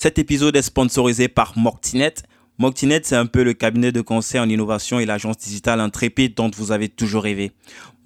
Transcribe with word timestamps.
Cet 0.00 0.20
épisode 0.20 0.54
est 0.54 0.62
sponsorisé 0.62 1.26
par 1.26 1.58
Moctinet. 1.58 2.14
Moctinet, 2.58 3.00
c'est 3.02 3.16
un 3.16 3.26
peu 3.26 3.42
le 3.42 3.52
cabinet 3.52 3.90
de 3.90 4.00
conseil 4.00 4.38
en 4.38 4.48
innovation 4.48 5.00
et 5.00 5.06
l'agence 5.06 5.38
digitale 5.38 5.80
intrépide 5.80 6.34
dont 6.36 6.52
vous 6.56 6.70
avez 6.70 6.88
toujours 6.88 7.24
rêvé. 7.24 7.50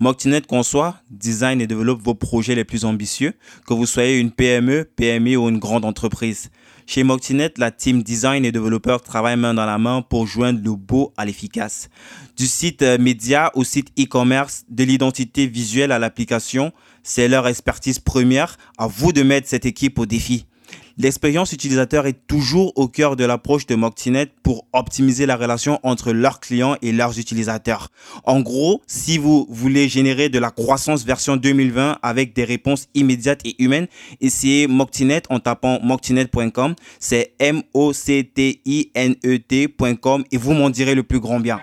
Moctinet 0.01 0.41
conçoit, 0.41 0.97
design 1.11 1.61
et 1.61 1.67
développe 1.67 2.01
vos 2.01 2.15
projets 2.15 2.55
les 2.55 2.65
plus 2.65 2.87
ambitieux, 2.87 3.35
que 3.67 3.75
vous 3.75 3.85
soyez 3.85 4.19
une 4.19 4.31
PME, 4.31 4.89
PMI 4.97 5.37
ou 5.37 5.51
une 5.51 5.59
grande 5.59 5.85
entreprise. 5.85 6.51
Chez 6.87 7.03
Moctinet, 7.03 7.53
la 7.59 7.71
team 7.71 8.03
design 8.03 8.47
et 8.47 8.53
développeurs 8.53 9.03
travaillent 9.03 9.37
main 9.37 9.53
dans 9.53 9.67
la 9.67 9.77
main 9.77 10.01
pour 10.01 10.27
joindre 10.27 10.61
le 10.65 10.75
beau 10.75 11.13
à 11.19 11.27
l'efficace. 11.27 11.91
Du 12.39 12.47
site 12.47 12.81
euh, 12.81 12.97
média 12.97 13.51
au 13.53 13.65
site 13.65 13.93
e-commerce, 14.01 14.65
de 14.71 14.85
l'identité 14.85 15.47
visuelle 15.47 15.93
à 15.93 15.99
l'application, 15.99 16.73
c'est 17.03 17.29
leur 17.29 17.47
expertise 17.47 17.99
première. 17.99 18.57
À 18.79 18.87
vous 18.87 19.13
de 19.13 19.23
mettre 19.23 19.47
cette 19.47 19.67
équipe 19.67 19.99
au 19.99 20.07
défi. 20.07 20.47
L'expérience 20.99 21.53
utilisateur 21.53 22.07
est 22.07 22.27
toujours 22.27 22.73
au 22.77 22.89
cœur 22.89 23.17
de 23.17 23.25
l'approche 23.25 23.67
de 23.67 23.75
Moctinet 23.75 24.29
pour 24.43 24.67
optimiser 24.73 25.27
la 25.27 25.37
relation 25.37 25.79
entre 25.83 26.13
leurs 26.13 26.41
clients 26.41 26.77
et 26.83 26.93
leurs 26.93 27.19
utilisateurs. 27.19 27.89
En 28.25 28.41
gros, 28.41 28.83
si 28.87 29.19
vous 29.19 29.47
voulez 29.49 29.89
générer 29.89 30.29
de 30.29 30.39
la 30.39 30.51
croissance 30.51 31.05
version 31.05 31.37
2020 31.37 31.99
avec 32.03 32.35
des 32.35 32.45
réponses 32.45 32.89
immédiates 32.95 33.41
et 33.45 33.63
humaines, 33.63 33.87
essayez 34.21 34.67
Moctinet 34.67 35.23
en 35.31 35.39
tapant 35.41 35.81
moctinet.com. 35.83 36.75
C'est 36.99 37.33
M-O-C-T-I-N-E-T.com 37.39 37.85
et 40.31 40.37
vous 40.37 40.53
m'en 40.53 40.71
direz 40.71 40.95
le 40.95 41.03
plus 41.03 41.21
grand 41.21 41.41
bien. 41.41 41.59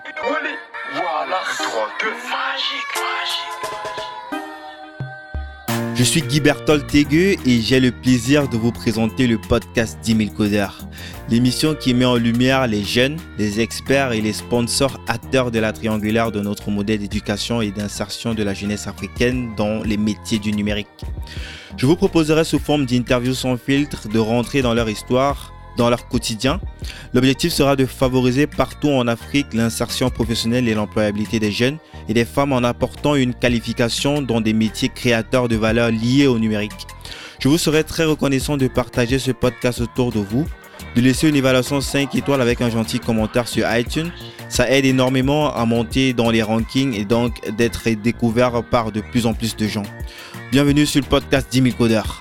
Je 6.00 6.04
suis 6.06 6.22
Guy 6.22 6.40
Bertol 6.40 6.86
Tégueux 6.86 7.34
et 7.44 7.60
j'ai 7.60 7.78
le 7.78 7.90
plaisir 7.90 8.48
de 8.48 8.56
vous 8.56 8.72
présenter 8.72 9.26
le 9.26 9.36
podcast 9.36 9.98
10 10.02 10.16
000 10.16 10.30
codeurs. 10.34 10.78
L'émission 11.28 11.74
qui 11.74 11.92
met 11.92 12.06
en 12.06 12.16
lumière 12.16 12.66
les 12.66 12.82
jeunes, 12.82 13.18
les 13.36 13.60
experts 13.60 14.12
et 14.12 14.22
les 14.22 14.32
sponsors 14.32 14.98
acteurs 15.08 15.50
de 15.50 15.58
la 15.58 15.74
triangulaire 15.74 16.32
de 16.32 16.40
notre 16.40 16.70
modèle 16.70 17.00
d'éducation 17.00 17.60
et 17.60 17.70
d'insertion 17.70 18.32
de 18.32 18.42
la 18.42 18.54
jeunesse 18.54 18.86
africaine 18.86 19.50
dans 19.58 19.82
les 19.82 19.98
métiers 19.98 20.38
du 20.38 20.52
numérique. 20.52 21.04
Je 21.76 21.84
vous 21.84 21.96
proposerai 21.96 22.44
sous 22.44 22.58
forme 22.58 22.86
d'interviews 22.86 23.34
sans 23.34 23.58
filtre 23.58 24.08
de 24.08 24.18
rentrer 24.18 24.62
dans 24.62 24.72
leur 24.72 24.88
histoire, 24.88 25.52
dans 25.80 25.88
leur 25.88 26.08
quotidien. 26.08 26.60
L'objectif 27.14 27.54
sera 27.54 27.74
de 27.74 27.86
favoriser 27.86 28.46
partout 28.46 28.90
en 28.90 29.08
Afrique 29.08 29.54
l'insertion 29.54 30.10
professionnelle 30.10 30.68
et 30.68 30.74
l'employabilité 30.74 31.40
des 31.40 31.50
jeunes 31.50 31.78
et 32.06 32.12
des 32.12 32.26
femmes 32.26 32.52
en 32.52 32.62
apportant 32.64 33.14
une 33.14 33.32
qualification 33.32 34.20
dans 34.20 34.42
des 34.42 34.52
métiers 34.52 34.90
créateurs 34.90 35.48
de 35.48 35.56
valeur 35.56 35.90
liés 35.90 36.26
au 36.26 36.38
numérique. 36.38 36.86
Je 37.38 37.48
vous 37.48 37.56
serai 37.56 37.82
très 37.82 38.04
reconnaissant 38.04 38.58
de 38.58 38.68
partager 38.68 39.18
ce 39.18 39.30
podcast 39.30 39.80
autour 39.80 40.12
de 40.12 40.18
vous, 40.18 40.44
de 40.96 41.00
laisser 41.00 41.30
une 41.30 41.36
évaluation 41.36 41.80
5 41.80 42.14
étoiles 42.14 42.42
avec 42.42 42.60
un 42.60 42.68
gentil 42.68 43.00
commentaire 43.00 43.48
sur 43.48 43.66
iTunes. 43.74 44.10
Ça 44.50 44.70
aide 44.70 44.84
énormément 44.84 45.50
à 45.54 45.64
monter 45.64 46.12
dans 46.12 46.30
les 46.30 46.42
rankings 46.42 46.92
et 46.92 47.06
donc 47.06 47.40
d'être 47.56 47.88
découvert 47.88 48.62
par 48.64 48.92
de 48.92 49.00
plus 49.00 49.24
en 49.24 49.32
plus 49.32 49.56
de 49.56 49.66
gens. 49.66 49.84
Bienvenue 50.52 50.84
sur 50.84 51.00
le 51.00 51.06
podcast 51.06 51.48
10 51.50 51.62
000 51.62 51.76
codeurs. 51.78 52.20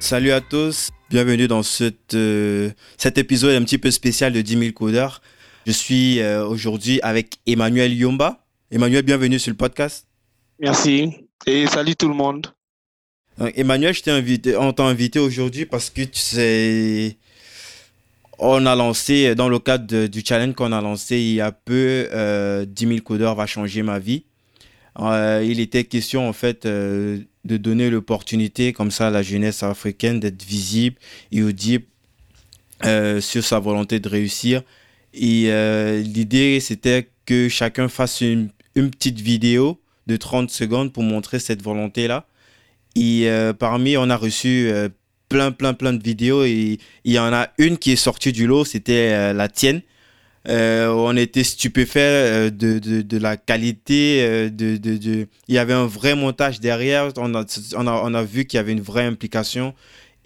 Salut 0.00 0.32
à 0.32 0.40
tous, 0.40 0.88
bienvenue 1.10 1.46
dans 1.46 1.62
cette, 1.62 2.14
euh, 2.14 2.70
cet 2.96 3.18
épisode 3.18 3.54
un 3.54 3.62
petit 3.64 3.76
peu 3.76 3.90
spécial 3.90 4.32
de 4.32 4.40
10 4.40 4.58
000 4.58 4.72
codeurs. 4.72 5.20
Je 5.66 5.72
suis 5.72 6.20
euh, 6.20 6.44
aujourd'hui 6.46 7.00
avec 7.02 7.36
Emmanuel 7.46 7.92
Yomba. 7.92 8.42
Emmanuel, 8.70 9.02
bienvenue 9.02 9.38
sur 9.38 9.50
le 9.50 9.58
podcast. 9.58 10.06
Merci 10.58 11.28
et 11.46 11.66
salut 11.66 11.96
tout 11.96 12.08
le 12.08 12.14
monde. 12.14 12.46
Emmanuel, 13.54 13.92
je 13.92 14.00
t'ai 14.00 14.10
invité, 14.10 14.56
on 14.56 14.72
t'a 14.72 14.84
invité 14.84 15.18
aujourd'hui 15.18 15.66
parce 15.66 15.90
que 15.90 16.02
tu 16.02 16.18
sais, 16.18 17.18
on 18.38 18.64
a 18.64 18.74
lancé, 18.74 19.34
dans 19.34 19.50
le 19.50 19.58
cadre 19.58 20.06
du 20.06 20.22
challenge 20.24 20.54
qu'on 20.54 20.72
a 20.72 20.80
lancé 20.80 21.18
il 21.18 21.34
y 21.34 21.40
a 21.42 21.52
peu, 21.52 22.08
euh, 22.10 22.64
10 22.64 22.86
000 22.86 23.00
codeurs 23.00 23.34
va 23.34 23.46
changer 23.46 23.82
ma 23.82 23.98
vie. 23.98 24.24
Euh, 24.98 25.44
il 25.46 25.60
était 25.60 25.84
question 25.84 26.26
en 26.26 26.32
fait 26.32 26.66
de 27.44 27.56
donner 27.56 27.90
l'opportunité 27.90 28.72
comme 28.72 28.90
ça 28.90 29.08
à 29.08 29.10
la 29.10 29.22
jeunesse 29.22 29.62
africaine 29.62 30.20
d'être 30.20 30.42
visible 30.44 30.96
et 31.32 31.42
audible 31.42 31.84
euh, 32.84 33.20
sur 33.20 33.44
sa 33.44 33.58
volonté 33.58 34.00
de 34.00 34.08
réussir. 34.08 34.62
Et 35.14 35.46
euh, 35.48 36.00
l'idée, 36.00 36.60
c'était 36.60 37.08
que 37.26 37.48
chacun 37.48 37.88
fasse 37.88 38.20
une, 38.20 38.50
petite 38.74 39.20
vidéo 39.20 39.80
de 40.06 40.16
30 40.16 40.50
secondes 40.50 40.92
pour 40.92 41.02
montrer 41.02 41.38
cette 41.38 41.62
volonté-là. 41.62 42.26
Et 42.96 43.28
euh, 43.28 43.52
parmi, 43.52 43.96
on 43.96 44.08
a 44.10 44.16
reçu 44.16 44.68
euh, 44.70 44.88
plein, 45.28 45.52
plein, 45.52 45.74
plein 45.74 45.92
de 45.92 46.02
vidéos. 46.02 46.44
Et 46.44 46.78
il 47.04 47.12
y 47.12 47.18
en 47.18 47.32
a 47.32 47.48
une 47.58 47.78
qui 47.78 47.92
est 47.92 47.96
sortie 47.96 48.32
du 48.32 48.46
lot, 48.46 48.64
c'était 48.64 49.32
la 49.32 49.48
tienne. 49.48 49.82
Euh, 50.48 50.88
on 50.88 51.16
était 51.16 51.44
stupéfait 51.44 52.00
euh, 52.00 52.50
de, 52.50 52.78
de, 52.78 53.18
la 53.18 53.36
qualité. 53.36 54.22
Euh, 54.22 54.48
de, 54.48 54.76
de, 54.76 55.26
Il 55.48 55.54
y 55.54 55.58
avait 55.58 55.74
un 55.74 55.86
vrai 55.86 56.14
montage 56.14 56.60
derrière. 56.60 57.10
On 57.16 57.34
a, 57.34 57.44
on 57.76 57.86
a, 57.86 57.92
on 58.04 58.14
a 58.14 58.22
vu 58.22 58.46
qu'il 58.46 58.56
y 58.56 58.60
avait 58.60 58.72
une 58.72 58.80
vraie 58.80 59.04
implication. 59.04 59.74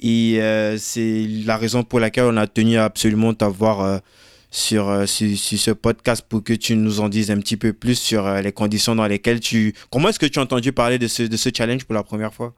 Et 0.00 0.38
c'est 0.76 1.26
la 1.46 1.56
raison 1.56 1.82
pour 1.82 1.98
laquelle 1.98 2.24
on 2.24 2.36
a 2.36 2.46
tenu 2.46 2.76
absolument 2.76 3.32
t'avoir 3.32 4.02
sur, 4.50 5.08
sur, 5.08 5.38
sur, 5.38 5.58
ce 5.58 5.70
podcast 5.70 6.26
pour 6.28 6.44
que 6.44 6.52
tu 6.52 6.76
nous 6.76 7.00
en 7.00 7.08
dises 7.08 7.30
un 7.30 7.38
petit 7.38 7.56
peu 7.56 7.72
plus 7.72 7.94
sur 7.94 8.28
les 8.34 8.52
conditions 8.52 8.94
dans 8.94 9.06
lesquelles 9.06 9.40
tu... 9.40 9.72
Comment 9.90 10.10
est-ce 10.10 10.18
que 10.18 10.26
tu 10.26 10.40
as 10.40 10.42
entendu 10.42 10.72
parler 10.72 10.98
de 10.98 11.06
ce, 11.06 11.22
de 11.22 11.36
ce 11.38 11.48
challenge 11.56 11.84
pour 11.86 11.94
la 11.94 12.02
première 12.02 12.34
fois? 12.34 12.52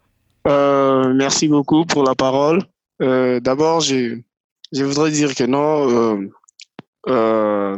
Merci 1.14 1.46
beaucoup 1.46 1.84
pour 1.84 2.02
la 2.02 2.16
parole. 2.16 2.62
D'abord, 2.98 3.80
je, 3.80 4.18
je 4.72 4.82
voudrais 4.84 5.12
dire 5.12 5.32
que 5.32 5.44
non 5.44 6.28
euh, 7.08 7.76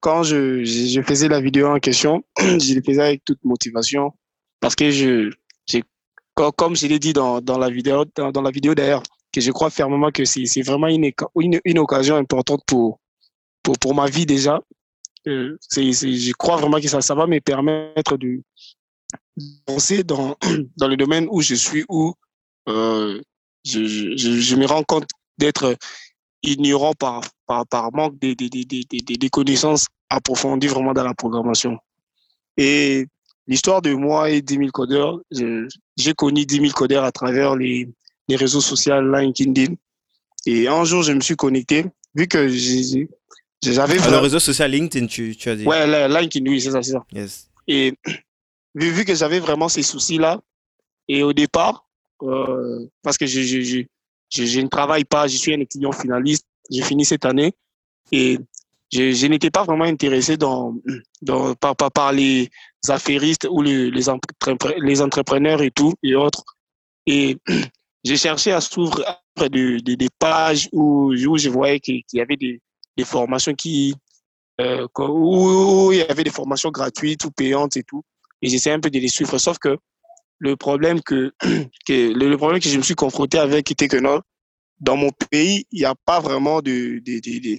quand 0.00 0.22
je, 0.22 1.02
faisais 1.06 1.28
la 1.28 1.40
vidéo 1.40 1.68
en 1.68 1.78
question, 1.78 2.22
je 2.38 2.74
le 2.74 2.82
faisais 2.82 3.02
avec 3.02 3.24
toute 3.24 3.42
motivation 3.44 4.12
parce 4.60 4.74
que 4.74 4.90
je, 4.90 5.30
comme 6.34 6.76
je 6.76 6.86
l'ai 6.86 6.98
dit 6.98 7.12
dans, 7.12 7.40
la 7.40 7.70
vidéo, 7.70 8.04
dans, 8.16 8.42
la 8.42 8.50
vidéo 8.50 8.74
d'ailleurs, 8.74 9.02
que 9.32 9.40
je 9.40 9.50
crois 9.50 9.70
fermement 9.70 10.10
que 10.10 10.24
c'est 10.24 10.62
vraiment 10.62 10.88
une, 10.88 11.78
occasion 11.78 12.16
importante 12.16 12.62
pour, 12.66 13.00
pour, 13.62 13.94
ma 13.94 14.06
vie 14.06 14.26
déjà. 14.26 14.60
Euh, 15.26 15.56
je 15.72 16.32
crois 16.32 16.56
vraiment 16.56 16.80
que 16.80 16.88
ça, 16.88 17.14
va 17.14 17.26
me 17.26 17.40
permettre 17.40 18.16
de 18.16 18.42
penser 19.64 20.02
dans, 20.04 20.36
le 20.42 20.96
domaine 20.96 21.28
où 21.30 21.40
je 21.40 21.54
suis, 21.54 21.84
où 21.88 22.12
euh, 22.68 23.20
je 23.64 24.56
me 24.56 24.66
rends 24.66 24.84
compte 24.84 25.08
d'être 25.38 25.76
ignorant 26.52 26.92
par, 26.94 27.22
par, 27.46 27.66
par 27.66 27.92
manque 27.92 28.18
de, 28.18 28.34
de, 28.34 28.48
de, 28.48 29.16
de, 29.16 29.28
connaissances 29.28 29.86
approfondies 30.10 30.68
vraiment 30.68 30.92
dans 30.92 31.04
la 31.04 31.14
programmation. 31.14 31.78
Et 32.56 33.06
l'histoire 33.46 33.82
de 33.82 33.94
moi 33.94 34.30
et 34.30 34.42
10 34.42 34.56
000 34.56 34.68
codeurs, 34.70 35.20
j'ai 35.30 36.14
connu 36.14 36.46
10 36.46 36.60
000 36.60 36.72
codeurs 36.72 37.04
à 37.04 37.12
travers 37.12 37.56
les, 37.56 37.88
les 38.28 38.36
réseaux 38.36 38.60
sociaux 38.60 39.00
LinkedIn. 39.00 39.74
Et 40.46 40.68
un 40.68 40.84
jour, 40.84 41.02
je 41.02 41.12
me 41.12 41.20
suis 41.20 41.36
connecté, 41.36 41.86
vu 42.14 42.28
que 42.28 42.48
j'avais... 42.48 43.96
Ah, 44.00 44.10
le 44.10 44.18
réseau 44.18 44.38
social 44.38 44.70
LinkedIn, 44.70 45.06
tu, 45.06 45.34
tu 45.36 45.48
as 45.48 45.56
dit 45.56 45.66
Ouais, 45.66 46.08
LinkedIn, 46.08 46.50
oui, 46.50 46.60
c'est 46.60 46.70
ça, 46.70 46.82
c'est 46.82 46.92
ça. 46.92 47.04
Yes. 47.12 47.48
Et 47.66 47.94
vu, 48.74 48.90
vu 48.90 49.04
que 49.04 49.14
j'avais 49.14 49.40
vraiment 49.40 49.68
ces 49.68 49.82
soucis-là, 49.82 50.40
et 51.08 51.22
au 51.22 51.32
départ, 51.32 51.86
euh, 52.22 52.86
parce 53.02 53.18
que 53.18 53.26
je, 53.26 53.42
je, 53.42 53.60
je, 53.60 53.80
je, 54.34 54.60
ne 54.60 54.68
travaille 54.68 55.04
pas, 55.04 55.26
je 55.28 55.36
suis 55.36 55.54
un 55.54 55.60
étudiant 55.60 55.92
finaliste, 55.92 56.46
j'ai 56.70 56.82
fini 56.82 57.04
cette 57.04 57.24
année 57.24 57.52
et 58.10 58.38
je, 58.92 59.26
n'étais 59.26 59.50
pas 59.50 59.64
vraiment 59.64 59.84
intéressé 59.84 60.36
dans, 60.36 60.74
par, 61.60 61.76
par, 61.76 61.90
par 61.92 62.12
les 62.12 62.50
affairistes 62.88 63.46
ou 63.50 63.62
les, 63.62 63.90
les, 63.90 64.08
entrepreneurs 65.00 65.62
et 65.62 65.70
tout 65.70 65.94
et 66.02 66.14
autres. 66.14 66.44
Et 67.06 67.38
j'ai 68.04 68.16
cherché 68.16 68.52
à 68.52 68.60
s'ouvrir 68.60 69.16
des, 69.50 70.08
pages 70.18 70.68
où, 70.72 71.12
où 71.12 71.38
je 71.38 71.48
voyais 71.48 71.80
qu'il 71.80 72.02
y 72.12 72.20
avait 72.20 72.36
des, 72.36 72.60
formations 73.04 73.54
qui, 73.54 73.94
euh, 74.60 74.86
où, 74.98 75.90
il 75.92 75.98
y 75.98 76.02
avait 76.02 76.24
des 76.24 76.30
formations 76.30 76.70
gratuites 76.70 77.24
ou 77.24 77.30
payantes 77.30 77.76
et 77.76 77.82
tout. 77.82 78.02
Et 78.42 78.48
j'essaie 78.48 78.72
un 78.72 78.80
peu 78.80 78.90
de 78.90 78.98
les 78.98 79.08
suivre. 79.08 79.38
Sauf 79.38 79.58
que 79.58 79.78
le 80.38 80.56
problème 80.56 81.00
que, 81.02 81.32
que 81.86 82.12
le 82.12 82.36
problème 82.36 82.60
que 82.60 82.68
je 82.68 82.76
me 82.76 82.82
suis 82.82 82.94
confronté 82.94 83.38
avec 83.38 83.70
était 83.70 83.88
que 83.88 83.96
non, 83.96 84.20
dans 84.80 84.96
mon 84.96 85.10
pays, 85.30 85.66
il 85.72 85.80
n'y 85.80 85.84
a 85.84 85.94
pas 85.94 86.20
vraiment 86.20 86.60
de, 86.60 87.00
de, 87.04 87.20
de, 87.20 87.58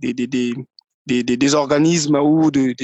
de, 0.00 0.12
de 0.12 1.36
des, 1.36 1.54
organismes 1.54 2.16
ou 2.16 2.50
de, 2.50 2.74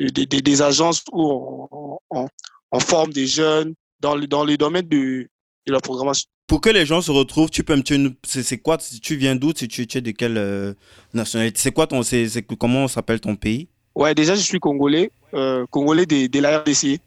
des, 0.00 0.62
agences 0.62 1.04
où 1.12 1.68
on, 1.70 1.98
on, 2.10 2.28
on, 2.70 2.80
forme 2.80 3.12
des 3.12 3.26
jeunes 3.26 3.74
dans 4.00 4.14
le, 4.14 4.26
dans 4.26 4.44
le 4.44 4.56
domaine 4.56 4.86
de, 4.88 5.28
de 5.66 5.72
la 5.72 5.80
programmation. 5.80 6.28
Pour 6.46 6.60
que 6.60 6.70
les 6.70 6.84
gens 6.84 7.00
se 7.00 7.10
retrouvent, 7.10 7.50
tu 7.50 7.64
peux 7.64 7.76
me 7.76 7.82
c'est 8.24 8.58
quoi 8.58 8.76
Tu 8.76 9.16
viens 9.16 9.34
d'où 9.34 9.52
Tu, 9.52 9.68
tu 9.68 9.82
es 9.82 10.00
de 10.00 10.10
quelle 10.10 10.36
euh, 10.36 10.74
nationalité 11.14 11.58
C'est 11.60 11.72
quoi 11.72 11.86
ton 11.86 12.02
c'est 12.02 12.28
comment 12.58 12.88
s'appelle 12.88 13.20
ton 13.20 13.36
pays 13.36 13.68
Ouais, 13.94 14.14
déjà 14.14 14.34
je 14.34 14.40
suis 14.40 14.58
congolais, 14.58 15.10
euh, 15.34 15.66
congolais 15.70 16.06
de, 16.06 16.26
de 16.26 16.40
la 16.40 16.60
RDC. 16.60 17.00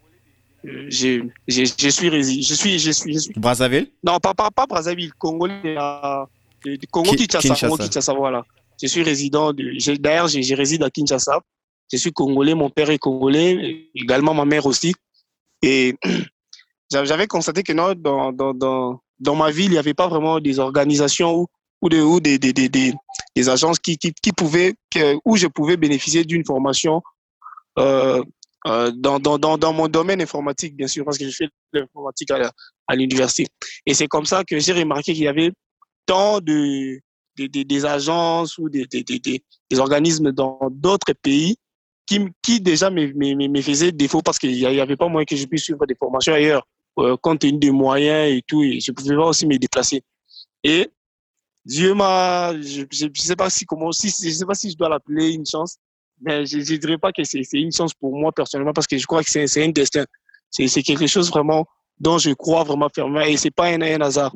Je, 0.89 1.27
je, 1.47 1.65
je, 1.77 1.89
suis. 1.89 2.09
Je 2.41 2.53
suis, 2.53 2.79
je 2.79 2.91
suis, 2.91 3.13
je 3.13 3.19
suis. 3.19 3.33
Brazzaville? 3.35 3.91
Non, 4.03 4.19
pas, 4.19 4.33
pas, 4.33 4.51
pas 4.51 4.65
Brazzaville. 4.65 5.13
Congolais. 5.13 5.75
À, 5.77 6.27
Congo 6.91 7.12
Kinshasa. 7.12 7.56
Congo 7.56 7.77
Kinshasa, 7.77 8.13
voilà. 8.13 8.44
Je 8.81 8.88
suis 8.88 9.03
résident. 9.03 9.53
De, 9.53 9.95
d'ailleurs, 9.97 10.27
je, 10.27 10.41
je 10.41 10.56
réside 10.56 10.83
à 10.83 10.89
Kinshasa. 10.89 11.39
Je 11.91 11.97
suis 11.97 12.12
congolais. 12.12 12.56
Mon 12.56 12.69
père 12.69 12.89
est 12.89 12.97
congolais. 12.97 13.89
Également 13.95 14.33
ma 14.33 14.45
mère 14.45 14.65
aussi. 14.65 14.94
Et 15.62 15.95
j'avais 16.91 17.27
constaté 17.27 17.63
que 17.63 17.73
non, 17.73 17.94
dans, 17.95 18.31
dans, 18.31 18.53
dans, 18.53 19.00
dans 19.19 19.35
ma 19.35 19.51
ville, 19.51 19.65
il 19.65 19.71
n'y 19.71 19.77
avait 19.77 19.94
pas 19.94 20.07
vraiment 20.07 20.39
des 20.39 20.59
organisations 20.59 21.35
ou, 21.35 21.47
ou, 21.81 21.89
de, 21.89 22.01
ou 22.01 22.19
des, 22.19 22.38
des, 22.39 22.53
des, 22.53 22.69
des, 22.69 22.94
des 23.35 23.50
agences 23.50 23.79
qui, 23.79 23.97
qui, 23.97 24.13
qui 24.13 24.31
pouvaient, 24.31 24.73
où 25.25 25.38
je 25.38 25.47
pouvais 25.47 25.77
bénéficier 25.77 26.23
d'une 26.23 26.45
formation 26.45 27.01
euh, 27.77 28.23
euh, 28.67 28.91
dans, 28.91 29.19
dans, 29.19 29.38
dans, 29.38 29.73
mon 29.73 29.88
domaine 29.88 30.21
informatique, 30.21 30.75
bien 30.75 30.88
sûr, 30.88 31.06
parce 31.06 31.17
que 31.17 31.29
je 31.29 31.35
fais 31.35 31.50
l'informatique 31.71 32.31
à, 32.31 32.51
à 32.88 32.95
l'université. 32.95 33.47
Et 33.85 33.94
c'est 33.94 34.07
comme 34.07 34.25
ça 34.25 34.44
que 34.44 34.57
j'ai 34.59 34.73
remarqué 34.73 35.13
qu'il 35.13 35.23
y 35.23 35.27
avait 35.27 35.51
tant 36.06 36.39
de, 36.39 37.00
de, 37.38 37.47
de 37.47 37.63
des 37.63 37.85
agences 37.85 38.57
ou 38.57 38.69
des, 38.69 38.85
des, 38.85 39.03
des, 39.03 39.19
des 39.19 39.79
organismes 39.79 40.31
dans 40.31 40.59
d'autres 40.71 41.13
pays 41.13 41.57
qui, 42.06 42.19
qui 42.41 42.62
déjà 42.62 42.89
me, 42.89 43.07
me, 43.13 43.47
me 43.47 43.62
faisaient 43.62 43.91
défaut 43.91 44.21
parce 44.21 44.39
qu'il 44.39 44.51
n'y 44.51 44.65
avait 44.65 44.95
pas 44.95 45.07
moyen 45.07 45.25
que 45.25 45.35
je 45.35 45.45
puisse 45.45 45.63
suivre 45.63 45.85
des 45.85 45.95
formations 45.95 46.33
ailleurs, 46.33 46.68
euh, 47.00 47.18
compte 47.18 47.39
tenu 47.39 47.57
des 47.57 47.71
moyens 47.71 48.35
et 48.35 48.41
tout, 48.47 48.63
et 48.63 48.79
je 48.79 48.91
pouvais 48.91 49.15
pas 49.15 49.27
aussi 49.27 49.47
me 49.47 49.57
déplacer. 49.57 50.03
Et 50.63 50.89
Dieu 51.65 51.94
m'a, 51.94 52.53
je, 52.61 52.83
je, 52.91 53.07
sais 53.15 53.35
pas 53.35 53.50
si 53.50 53.65
comment, 53.65 53.91
si, 53.91 54.07
je 54.09 54.31
sais 54.31 54.45
pas 54.45 54.53
si 54.53 54.71
je 54.71 54.77
dois 54.77 54.89
l'appeler 54.89 55.33
une 55.33 55.45
chance, 55.45 55.77
mais 56.21 56.45
je 56.45 56.57
ne 56.57 56.77
dirais 56.77 56.97
pas 56.97 57.12
que 57.12 57.23
c'est 57.23 57.44
une 57.53 57.71
chance 57.71 57.94
pour 57.94 58.15
moi 58.15 58.31
personnellement 58.31 58.73
parce 58.73 58.88
que 58.88 58.97
je 58.97 59.06
crois 59.06 59.23
que 59.23 59.29
c'est 59.29 59.63
un 59.63 59.69
destin. 59.69 60.06
C'est 60.50 60.83
quelque 60.83 61.07
chose 61.07 61.29
vraiment 61.29 61.65
dont 62.00 62.17
je 62.17 62.31
crois 62.31 62.63
vraiment 62.63 62.89
fermement 62.94 63.21
et 63.21 63.38
c'est 63.38 63.51
pas 63.51 63.67
un, 63.67 63.81
un, 63.81 64.01
hasard. 64.01 64.35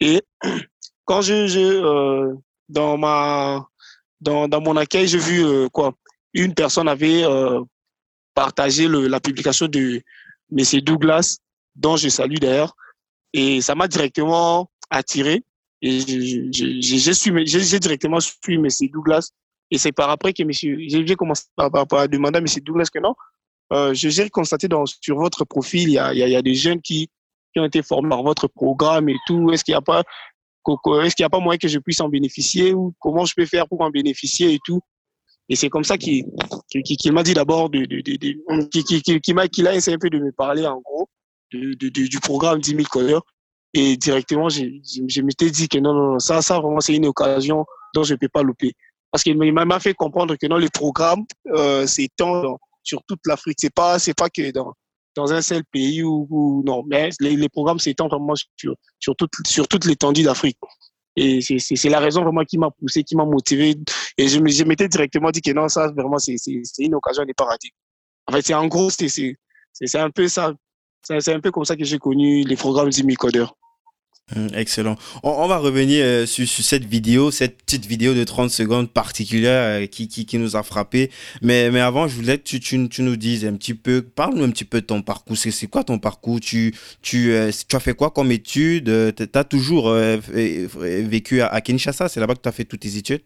Et 0.00 0.22
quand 1.04 1.22
je, 1.22 1.56
euh, 1.56 2.34
dans 2.68 2.96
ma 2.96 3.66
dans, 4.20 4.48
dans 4.48 4.60
mon 4.60 4.76
accueil, 4.76 5.06
j'ai 5.06 5.18
vu 5.18 5.44
euh, 5.44 5.68
quoi? 5.68 5.94
Une 6.32 6.54
personne 6.54 6.88
avait 6.88 7.24
euh, 7.24 7.60
partagé 8.34 8.88
la 8.88 9.20
publication 9.20 9.68
de 9.68 10.02
M. 10.56 10.80
Douglas, 10.80 11.38
dont 11.76 11.96
je 11.96 12.08
salue 12.08 12.38
d'ailleurs, 12.38 12.74
et 13.32 13.60
ça 13.60 13.74
m'a 13.74 13.86
directement 13.86 14.70
attiré. 14.90 15.42
Et 15.82 16.00
j'ai 16.00 17.78
directement 17.78 18.18
suivi 18.20 18.54
M. 18.54 18.68
Douglas 18.90 19.30
et 19.70 19.78
c'est 19.78 19.92
par 19.92 20.10
après 20.10 20.32
que 20.32 20.42
monsieur, 20.42 20.76
j'ai 20.88 21.16
commencé 21.16 21.44
à, 21.56 21.68
à, 21.72 22.08
demander 22.08 22.38
à 22.38 22.40
monsieur 22.40 22.60
Douglas 22.60 22.88
que 22.92 22.98
non. 22.98 23.14
Euh, 23.72 23.94
j'ai 23.94 24.28
constaté 24.28 24.68
sur 25.00 25.16
votre 25.16 25.44
profil, 25.44 25.88
il 25.88 25.92
y 25.92 25.98
a, 26.36 26.42
des 26.42 26.54
jeunes 26.54 26.80
qui, 26.80 27.08
ont 27.56 27.64
été 27.64 27.82
formés 27.82 28.08
par 28.08 28.22
votre 28.22 28.48
programme 28.48 29.08
et 29.08 29.16
tout. 29.26 29.50
Est-ce 29.52 29.64
qu'il 29.64 29.72
n'y 29.72 29.78
a 29.78 29.80
pas, 29.80 30.02
est-ce 31.02 31.22
a 31.22 31.30
pas 31.30 31.40
moyen 31.40 31.58
que 31.58 31.68
je 31.68 31.78
puisse 31.78 32.00
en 32.00 32.08
bénéficier 32.08 32.74
ou 32.74 32.94
comment 32.98 33.24
je 33.24 33.32
peux 33.34 33.46
faire 33.46 33.66
pour 33.68 33.80
en 33.80 33.90
bénéficier 33.90 34.52
et 34.52 34.58
tout? 34.64 34.80
Et 35.48 35.56
c'est 35.56 35.68
comme 35.68 35.84
ça 35.84 35.98
qu'il 35.98 36.24
m'a 37.12 37.22
dit 37.22 37.34
d'abord 37.34 37.70
de, 37.70 37.84
qu'il 39.48 39.68
a 39.68 39.74
essayé 39.74 39.94
un 39.94 39.98
peu 39.98 40.10
de 40.10 40.18
me 40.18 40.32
parler 40.32 40.66
en 40.66 40.80
gros 40.80 41.08
du 41.50 42.20
programme 42.20 42.60
10 42.60 42.70
000 42.70 42.82
codeurs. 42.90 43.22
Et 43.72 43.96
directement, 43.96 44.48
je, 44.48 44.64
je, 44.84 45.02
je 45.08 45.20
m'étais 45.20 45.50
dit 45.50 45.68
que 45.68 45.78
non, 45.78 45.92
non, 45.94 46.12
non, 46.12 46.18
ça, 46.18 46.42
ça 46.42 46.60
vraiment, 46.60 46.80
c'est 46.80 46.94
une 46.94 47.06
occasion 47.06 47.66
dont 47.92 48.04
je 48.04 48.14
ne 48.14 48.18
peux 48.18 48.28
pas 48.28 48.42
louper 48.42 48.74
parce 49.14 49.22
qu'il 49.22 49.36
m'a 49.36 49.78
fait 49.78 49.94
comprendre 49.94 50.34
que 50.34 50.46
dans 50.48 50.56
les 50.56 50.70
programmes 50.70 51.24
euh, 51.46 51.86
s'étend 51.86 52.58
sur 52.82 53.00
toute 53.04 53.20
l'Afrique. 53.26 53.58
C'est 53.60 53.72
pas, 53.72 54.00
c'est 54.00 54.12
pas 54.12 54.28
que 54.28 54.50
dans, 54.50 54.74
un 55.32 55.40
seul 55.40 55.62
pays 55.70 56.02
ou, 56.02 56.64
non, 56.66 56.82
mais 56.84 57.10
les, 57.20 57.48
programmes 57.48 57.78
s'étendent 57.78 58.10
vraiment 58.10 58.34
sur, 58.34 58.74
sur 58.98 59.14
toute, 59.14 59.30
sur 59.46 59.68
toute 59.68 59.84
l'étendue 59.84 60.24
d'Afrique. 60.24 60.58
Et 61.14 61.40
c'est 61.42 61.88
la 61.90 62.00
raison 62.00 62.24
vraiment 62.24 62.42
qui 62.42 62.58
m'a 62.58 62.72
poussé, 62.72 63.04
qui 63.04 63.14
m'a 63.14 63.24
motivé. 63.24 63.76
Et 64.18 64.26
je 64.26 64.64
m'étais 64.64 64.88
directement 64.88 65.30
dit 65.30 65.42
que 65.42 65.52
non, 65.52 65.68
ça, 65.68 65.92
vraiment, 65.96 66.18
c'est 66.18 66.34
une 66.80 66.96
occasion 66.96 67.22
pas 67.36 67.44
rater. 67.44 67.70
En 68.26 68.32
fait, 68.32 68.42
c'est 68.42 68.54
en 68.54 68.66
gros, 68.66 68.90
c'est 68.90 69.36
un 69.94 70.10
peu 70.10 70.26
ça. 70.26 70.54
C'est 71.04 71.32
un 71.32 71.38
peu 71.38 71.52
comme 71.52 71.64
ça 71.64 71.76
que 71.76 71.84
j'ai 71.84 71.98
connu 71.98 72.42
les 72.42 72.56
programmes. 72.56 72.88
Hum, 72.88 73.54
excellent. 74.54 74.96
On, 75.22 75.46
va 75.46 75.58
revenir 75.58 76.04
euh, 76.04 76.26
sur, 76.26 76.46
cette 76.46 76.84
vidéo, 76.84 77.30
cette 77.30 77.62
petite 77.62 77.86
vidéo 77.86 78.14
de 78.14 78.24
30 78.24 78.50
secondes 78.50 78.90
particulière 78.90 79.82
euh, 79.82 79.86
qui, 79.86 80.08
qui, 80.08 80.38
nous 80.38 80.56
a 80.56 80.62
frappé. 80.62 81.10
Mais, 81.42 81.70
mais 81.70 81.80
avant, 81.80 82.08
je 82.08 82.16
voulais 82.16 82.38
que 82.38 82.44
tu, 82.44 82.60
tu, 82.60 83.02
nous 83.02 83.16
dises 83.16 83.44
un 83.44 83.54
petit 83.54 83.74
peu, 83.74 84.02
parle-nous 84.02 84.44
un 84.44 84.50
petit 84.50 84.64
peu 84.64 84.80
de 84.80 84.86
ton 84.86 85.02
parcours. 85.02 85.36
C'est 85.36 85.66
quoi 85.66 85.84
ton 85.84 85.98
parcours? 85.98 86.40
Tu, 86.40 86.74
tu, 87.02 87.32
euh, 87.32 87.50
tu 87.68 87.76
as 87.76 87.80
fait 87.80 87.94
quoi 87.94 88.10
comme 88.10 88.32
études? 88.32 89.14
Tu 89.14 89.28
as 89.34 89.44
toujours 89.44 89.92
vécu 89.92 91.42
à, 91.42 91.60
Kinshasa? 91.60 92.08
C'est 92.08 92.20
là-bas 92.20 92.34
que 92.34 92.42
tu 92.42 92.48
as 92.48 92.52
fait 92.52 92.64
toutes 92.64 92.80
tes 92.80 92.96
études? 92.96 93.22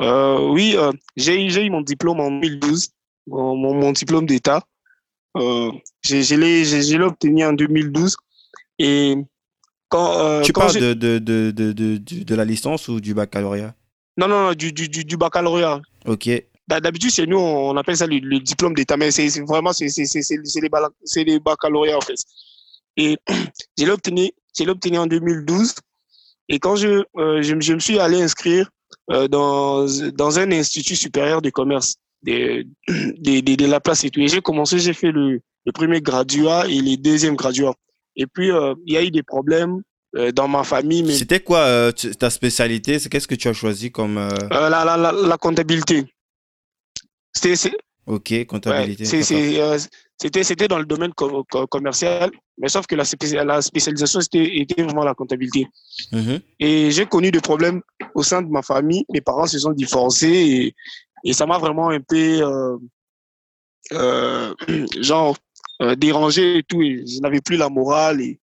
Oui, 0.00 0.76
j'ai 1.16 1.64
eu 1.64 1.70
mon 1.70 1.80
diplôme 1.80 2.20
en 2.20 2.30
2012, 2.30 2.90
mon, 3.28 3.56
mon, 3.56 3.92
diplôme 3.92 4.26
d'État. 4.26 4.62
j'ai 6.02 6.36
l'ai 6.36 7.00
obtenu 7.00 7.44
en 7.44 7.52
2012. 7.54 8.16
Et 8.80 9.14
euh, 9.94 10.42
tu 10.42 10.52
parles 10.52 10.74
de, 10.74 10.94
de, 10.94 11.18
de, 11.18 11.50
de, 11.50 11.98
de, 11.98 12.34
la 12.34 12.44
licence 12.44 12.88
ou 12.88 13.00
du 13.00 13.14
baccalauréat? 13.14 13.74
Non, 14.16 14.28
non, 14.28 14.42
non, 14.48 14.54
du, 14.54 14.72
du, 14.72 14.88
du 14.88 15.16
baccalauréat. 15.16 15.82
Ok. 16.06 16.30
D'habitude, 16.66 17.10
chez 17.10 17.26
nous, 17.26 17.38
on 17.38 17.76
appelle 17.76 17.96
ça 17.96 18.06
le, 18.06 18.38
diplôme 18.40 18.74
d'État, 18.74 18.96
mais 18.96 19.10
c'est 19.10 19.28
vraiment 19.40 19.72
c'est 19.72 19.86
les, 19.86 21.24
les 21.24 21.38
baccalauréats 21.38 21.98
en 21.98 22.00
fait. 22.00 22.16
Et 22.96 23.18
je 23.78 23.84
l'ai 23.84 23.90
obtenu, 23.90 24.30
obtenu 24.66 24.98
en 24.98 25.06
2012. 25.06 25.74
Et 26.48 26.58
quand 26.58 26.76
je, 26.76 27.04
euh, 27.16 27.42
je, 27.42 27.54
je, 27.60 27.74
me 27.74 27.80
suis 27.80 27.98
allé 27.98 28.20
inscrire 28.22 28.70
euh, 29.10 29.28
dans, 29.28 29.86
dans 30.14 30.38
un 30.38 30.52
institut 30.52 30.96
supérieur 30.96 31.42
de 31.42 31.50
commerce 31.50 31.96
de, 32.22 32.66
de, 32.88 33.40
de, 33.40 33.54
de 33.54 33.66
la 33.66 33.80
place 33.80 34.04
et 34.04 34.10
tout, 34.10 34.20
et 34.20 34.28
j'ai 34.28 34.40
commencé, 34.40 34.78
j'ai 34.78 34.92
fait 34.94 35.10
le, 35.10 35.40
le 35.66 35.72
premier 35.72 36.00
graduat 36.00 36.66
et 36.68 36.80
le 36.80 36.96
deuxième 36.96 37.36
graduat. 37.36 37.74
Et 38.16 38.26
puis, 38.26 38.50
euh, 38.50 38.74
il 38.86 38.94
y 38.94 38.96
a 38.96 39.02
eu 39.02 39.10
des 39.10 39.22
problèmes 39.22 39.82
euh, 40.16 40.32
dans 40.32 40.48
ma 40.48 40.64
famille. 40.64 41.02
Mais... 41.02 41.14
C'était 41.14 41.40
quoi 41.40 41.58
euh, 41.60 41.92
ta 41.92 42.30
spécialité? 42.30 42.98
Qu'est-ce 42.98 43.28
que 43.28 43.34
tu 43.34 43.48
as 43.48 43.52
choisi 43.52 43.90
comme 43.90 44.16
la, 44.50 44.70
la, 44.70 44.84
la, 44.84 45.12
la, 45.12 45.36
comptabilité. 45.38 46.04
C'était 47.32 47.76
Ok, 48.06 48.44
comptabilité. 48.46 49.04
Ouais, 49.04 49.78
c'était 50.42 50.68
dans 50.68 50.78
le 50.78 50.84
domaine 50.84 51.12
commercial, 51.70 52.30
mais 52.58 52.68
sauf 52.68 52.86
que 52.86 52.94
la, 52.94 53.04
la 53.44 53.62
spécialisation 53.62 54.20
c'était 54.20 54.58
était 54.58 54.82
vraiment 54.82 55.04
la 55.04 55.14
comptabilité. 55.14 55.66
Mm-hmm. 56.12 56.40
Et 56.60 56.90
j'ai 56.90 57.06
connu 57.06 57.30
des 57.30 57.40
problèmes 57.40 57.80
au 58.14 58.22
sein 58.22 58.42
de 58.42 58.48
ma 58.48 58.62
famille. 58.62 59.04
Mes 59.12 59.20
parents 59.20 59.46
se 59.46 59.58
sont 59.58 59.72
divorcés 59.72 60.28
et, 60.28 60.74
et 61.24 61.32
ça 61.32 61.46
m'a 61.46 61.58
vraiment 61.58 61.88
un 61.90 62.00
peu 62.00 62.78
genre 65.00 65.36
euh, 65.82 65.94
dérangé 65.94 66.58
et 66.58 66.62
tout, 66.62 66.82
et 66.82 67.04
je 67.06 67.20
n'avais 67.20 67.40
plus 67.40 67.56
la 67.56 67.68
morale. 67.68 68.20
Et, 68.20 68.38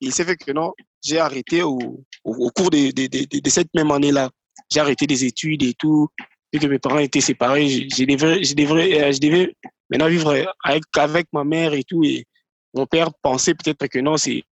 il 0.00 0.12
s'est 0.12 0.24
fait 0.24 0.36
que 0.36 0.52
non, 0.52 0.72
j'ai 1.04 1.18
arrêté 1.18 1.62
au, 1.62 1.78
au, 2.24 2.50
cours 2.50 2.70
de, 2.70 2.92
de, 2.92 3.40
de, 3.40 3.50
cette 3.50 3.72
même 3.74 3.90
année-là. 3.90 4.30
J'ai 4.72 4.78
arrêté 4.78 5.06
des 5.06 5.24
études 5.24 5.62
et 5.64 5.74
tout. 5.74 6.08
Vu 6.52 6.60
que 6.60 6.66
mes 6.66 6.78
parents 6.78 6.98
étaient 6.98 7.20
séparés, 7.20 7.68
je, 7.68 7.82
je, 7.90 8.04
devais, 8.04 8.44
je, 8.44 8.52
euh, 8.52 9.12
je 9.12 9.18
devais 9.18 9.56
maintenant 9.90 10.08
vivre 10.08 10.46
avec, 10.62 10.84
avec 10.96 11.26
ma 11.32 11.42
mère 11.42 11.74
et 11.74 11.82
tout. 11.82 12.04
Et 12.04 12.26
mon 12.74 12.86
père 12.86 13.10
pensait 13.22 13.54
peut-être 13.54 13.88
que 13.88 13.98
non, 13.98 14.16
c'était 14.16 14.44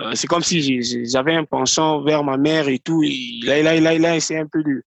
euh, 0.00 0.14
c'est 0.14 0.26
comme 0.26 0.42
si 0.42 0.82
j'avais 1.06 1.34
un 1.34 1.44
penchant 1.44 2.02
vers 2.02 2.22
ma 2.22 2.36
mère 2.36 2.68
et 2.68 2.78
tout. 2.78 3.02
Et 3.02 3.40
là, 3.42 3.62
là, 3.62 3.80
là, 3.80 3.98
là, 3.98 4.16
essayé 4.16 4.40
un 4.40 4.46
peu 4.46 4.62
de, 4.62 4.82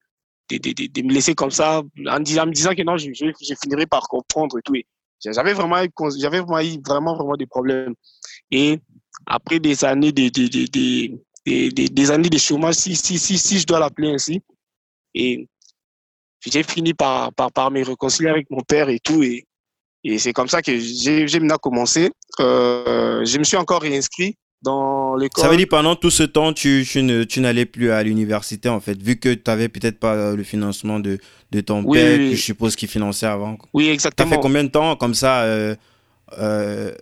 de, 0.51 0.57
de, 0.57 0.87
de, 0.87 1.01
me 1.01 1.13
laisser 1.13 1.33
comme 1.33 1.51
ça, 1.51 1.81
en, 2.07 2.15
en 2.15 2.19
me 2.19 2.51
disant 2.51 2.75
que 2.75 2.83
non, 2.83 2.97
je, 2.97 3.11
je, 3.13 3.25
je 3.25 3.53
finirai 3.61 3.87
par 3.87 4.07
comprendre 4.07 4.57
et 4.59 4.61
tout. 4.63 4.75
Et 4.75 4.85
j'avais 5.23 5.53
vraiment, 5.53 5.81
j'avais 6.17 6.39
vraiment 6.39 6.59
eu 6.61 6.79
vraiment, 6.85 7.15
vraiment 7.15 7.35
des 7.35 7.45
problèmes. 7.45 7.93
Et 8.51 8.79
après 9.25 9.59
des 9.59 9.83
années 9.85 10.11
de, 10.11 10.29
de, 10.29 10.47
de, 10.47 10.65
de 10.67 11.87
des 11.87 12.11
années 12.11 12.29
de 12.29 12.37
chômage, 12.37 12.75
si, 12.75 12.95
si, 12.95 13.17
si, 13.19 13.37
si 13.37 13.59
je 13.59 13.65
dois 13.65 13.79
l'appeler 13.79 14.11
ainsi, 14.11 14.41
et 15.13 15.47
j'ai 16.45 16.63
fini 16.63 16.93
par, 16.93 17.33
par, 17.33 17.51
par 17.51 17.71
me 17.71 17.83
réconcilier 17.83 18.29
avec 18.29 18.49
mon 18.49 18.61
père 18.61 18.89
et 18.89 18.99
tout. 18.99 19.23
Et, 19.23 19.45
et 20.03 20.17
c'est 20.17 20.33
comme 20.33 20.47
ça 20.47 20.61
que 20.61 20.77
j'ai 20.77 21.25
maintenant 21.39 21.57
commencé. 21.57 22.11
Euh, 22.39 23.25
je 23.25 23.37
me 23.37 23.43
suis 23.43 23.57
encore 23.57 23.81
réinscrit 23.81 24.37
dans 24.61 25.15
l'école. 25.15 25.43
Ça 25.43 25.49
veut 25.49 25.57
dire 25.57 25.67
pendant 25.69 25.95
tout 25.95 26.09
ce 26.09 26.23
temps, 26.23 26.53
tu, 26.53 26.85
tu, 26.89 27.27
tu 27.27 27.39
n'allais 27.41 27.65
plus 27.65 27.91
à 27.91 28.03
l'université, 28.03 28.69
en 28.69 28.79
fait, 28.79 29.01
vu 29.01 29.17
que 29.17 29.33
tu 29.33 29.43
n'avais 29.47 29.69
peut-être 29.69 29.99
pas 29.99 30.13
euh, 30.13 30.35
le 30.35 30.43
financement 30.43 30.99
de, 30.99 31.19
de 31.51 31.61
ton 31.61 31.83
père, 31.83 32.17
que 32.17 32.35
je 32.35 32.41
suppose 32.41 32.75
qu'il 32.75 32.89
finançait 32.89 33.25
avant. 33.25 33.57
Oui, 33.73 33.89
exactement. 33.89 34.29
Tu 34.29 34.33
as 34.33 34.37
fait 34.37 34.41
combien 34.41 34.63
de 34.63 34.69
temps 34.69 34.95
comme 34.95 35.13
ça 35.13 35.41
euh, 35.43 35.75
euh, 36.37 36.93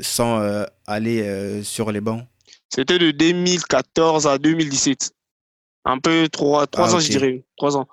sans 0.00 0.40
euh, 0.40 0.64
aller 0.86 1.62
sur 1.62 1.92
les 1.92 2.00
bancs? 2.00 2.24
C'était 2.68 2.98
de 2.98 3.10
2014 3.12 4.26
à 4.26 4.38
2017. 4.38 5.12
Un 5.84 5.98
peu 5.98 6.28
trois, 6.28 6.66
trois 6.66 6.92
ah, 6.92 6.96
ans, 6.96 7.00
je 7.00 7.08
dirais. 7.08 7.44
Trois 7.56 7.76
ans. 7.76 7.86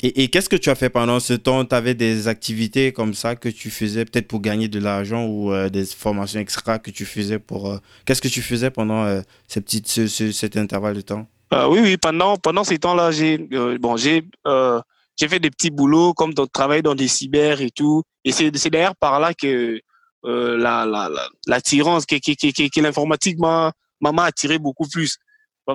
Et, 0.00 0.28
qu'est-ce 0.28 0.48
que 0.48 0.56
tu 0.56 0.70
as 0.70 0.76
fait 0.76 0.90
pendant 0.90 1.18
ce 1.18 1.32
temps? 1.32 1.64
Tu 1.64 1.74
avais 1.74 1.94
des 1.94 2.28
activités 2.28 2.92
comme 2.92 3.14
ça 3.14 3.34
que 3.34 3.48
tu 3.48 3.68
faisais 3.68 4.04
peut-être 4.04 4.28
pour 4.28 4.40
gagner 4.40 4.68
de 4.68 4.78
l'argent 4.78 5.26
ou 5.26 5.52
euh, 5.52 5.68
des 5.68 5.84
formations 5.86 6.38
extra 6.38 6.78
que 6.78 6.92
tu 6.92 7.04
faisais 7.04 7.40
pour... 7.40 7.68
Euh, 7.68 7.78
qu'est-ce 8.04 8.22
que 8.22 8.28
tu 8.28 8.40
faisais 8.40 8.70
pendant 8.70 9.04
euh, 9.04 9.22
ces 9.48 9.60
petites, 9.60 9.88
cet 10.06 10.56
intervalle 10.56 10.94
de 10.94 11.00
temps? 11.00 11.26
Oui, 11.50 11.80
oui, 11.82 11.96
pendant, 11.96 12.36
pendant 12.36 12.62
ces 12.62 12.78
temps-là, 12.78 13.10
j'ai 13.10 13.38
bon, 13.80 13.96
j'ai 13.96 14.22
fait 14.44 15.40
des 15.40 15.50
petits 15.50 15.70
boulots 15.70 16.12
comme 16.12 16.32
travailler 16.52 16.82
dans 16.82 16.94
des 16.94 17.08
cyber 17.08 17.60
et 17.60 17.70
tout. 17.70 18.02
Et 18.24 18.30
c'est 18.30 18.70
d'ailleurs 18.70 18.94
par 18.94 19.18
là 19.18 19.32
que 19.34 19.80
la 20.22 21.08
l'attirance, 21.46 22.04
la, 22.08 22.18
que, 22.18 22.32
que, 22.32 22.52
que, 22.52 22.68
que 22.68 22.80
l'informatique 22.80 23.38
m'a 23.38 23.72
attiré 24.18 24.58
beaucoup 24.58 24.86
plus 24.86 25.16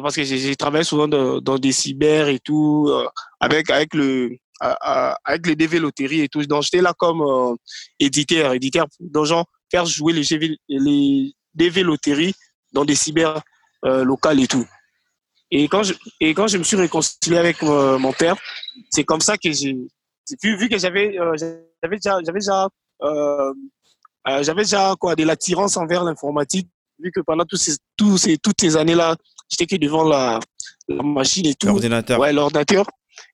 parce 0.01 0.15
que 0.15 0.23
j'ai 0.23 0.55
travaillé 0.55 0.83
souvent 0.83 1.07
dans, 1.07 1.57
des 1.57 1.71
cyber 1.71 2.27
et 2.27 2.39
tout, 2.39 2.87
euh, 2.89 3.07
avec, 3.39 3.69
avec, 3.69 3.93
le, 3.93 4.37
avec 4.59 5.45
les 5.45 5.55
DV 5.55 5.79
loteries 5.79 6.21
et 6.21 6.29
tout. 6.29 6.43
Donc, 6.45 6.63
j'étais 6.63 6.81
là 6.81 6.93
comme 6.97 7.21
euh, 7.21 7.55
éditeur, 7.99 8.53
éditeur, 8.53 8.87
donc 8.99 9.25
genre, 9.25 9.45
faire 9.69 9.85
jouer 9.85 10.13
les, 10.13 10.57
les 10.67 11.33
DV 11.53 11.83
loteries 11.83 12.33
dans 12.71 12.85
des 12.85 12.95
cyber 12.95 13.41
euh, 13.85 14.03
locales 14.03 14.39
et 14.39 14.47
tout. 14.47 14.65
Et 15.51 15.67
quand 15.67 15.83
je, 15.83 15.93
et 16.19 16.33
quand 16.33 16.47
je 16.47 16.57
me 16.57 16.63
suis 16.63 16.77
réconcilié 16.77 17.37
avec 17.37 17.61
mon 17.61 18.11
père, 18.11 18.35
c'est 18.89 19.03
comme 19.03 19.21
ça 19.21 19.37
que 19.37 19.51
j'ai, 19.51 19.77
vu, 20.41 20.57
vu 20.57 20.67
que 20.67 20.79
j'avais, 20.79 21.15
j'avais 21.37 21.97
déjà, 21.97 22.17
j'avais 22.25 22.39
déjà, 22.39 22.67
j'avais 24.41 24.63
déjà 24.63 24.95
quoi, 24.99 25.15
de 25.15 25.23
l'attirance 25.23 25.77
envers 25.77 26.03
l'informatique, 26.03 26.67
vu 26.97 27.11
que 27.11 27.19
pendant 27.19 27.45
tous 27.45 27.57
ces, 27.57 27.73
tous 27.95 28.17
ces, 28.17 28.39
toutes 28.39 28.59
ces 28.59 28.75
années-là, 28.77 29.15
j'étais 29.53 29.65
que 29.65 29.79
devant 29.79 30.03
la, 30.03 30.39
machine 30.89 31.45
et 31.45 31.55
tout. 31.55 31.67
L'ordinateur. 31.67 32.19
Ouais, 32.19 32.33
l'ordinateur. 32.33 32.85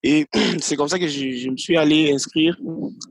Et 0.04 0.28
c'est 0.60 0.76
comme 0.76 0.90
ça 0.90 1.00
que 1.00 1.08
je, 1.08 1.50
me 1.50 1.58
suis 1.58 1.78
allé 1.78 2.14
inscrire 2.14 2.58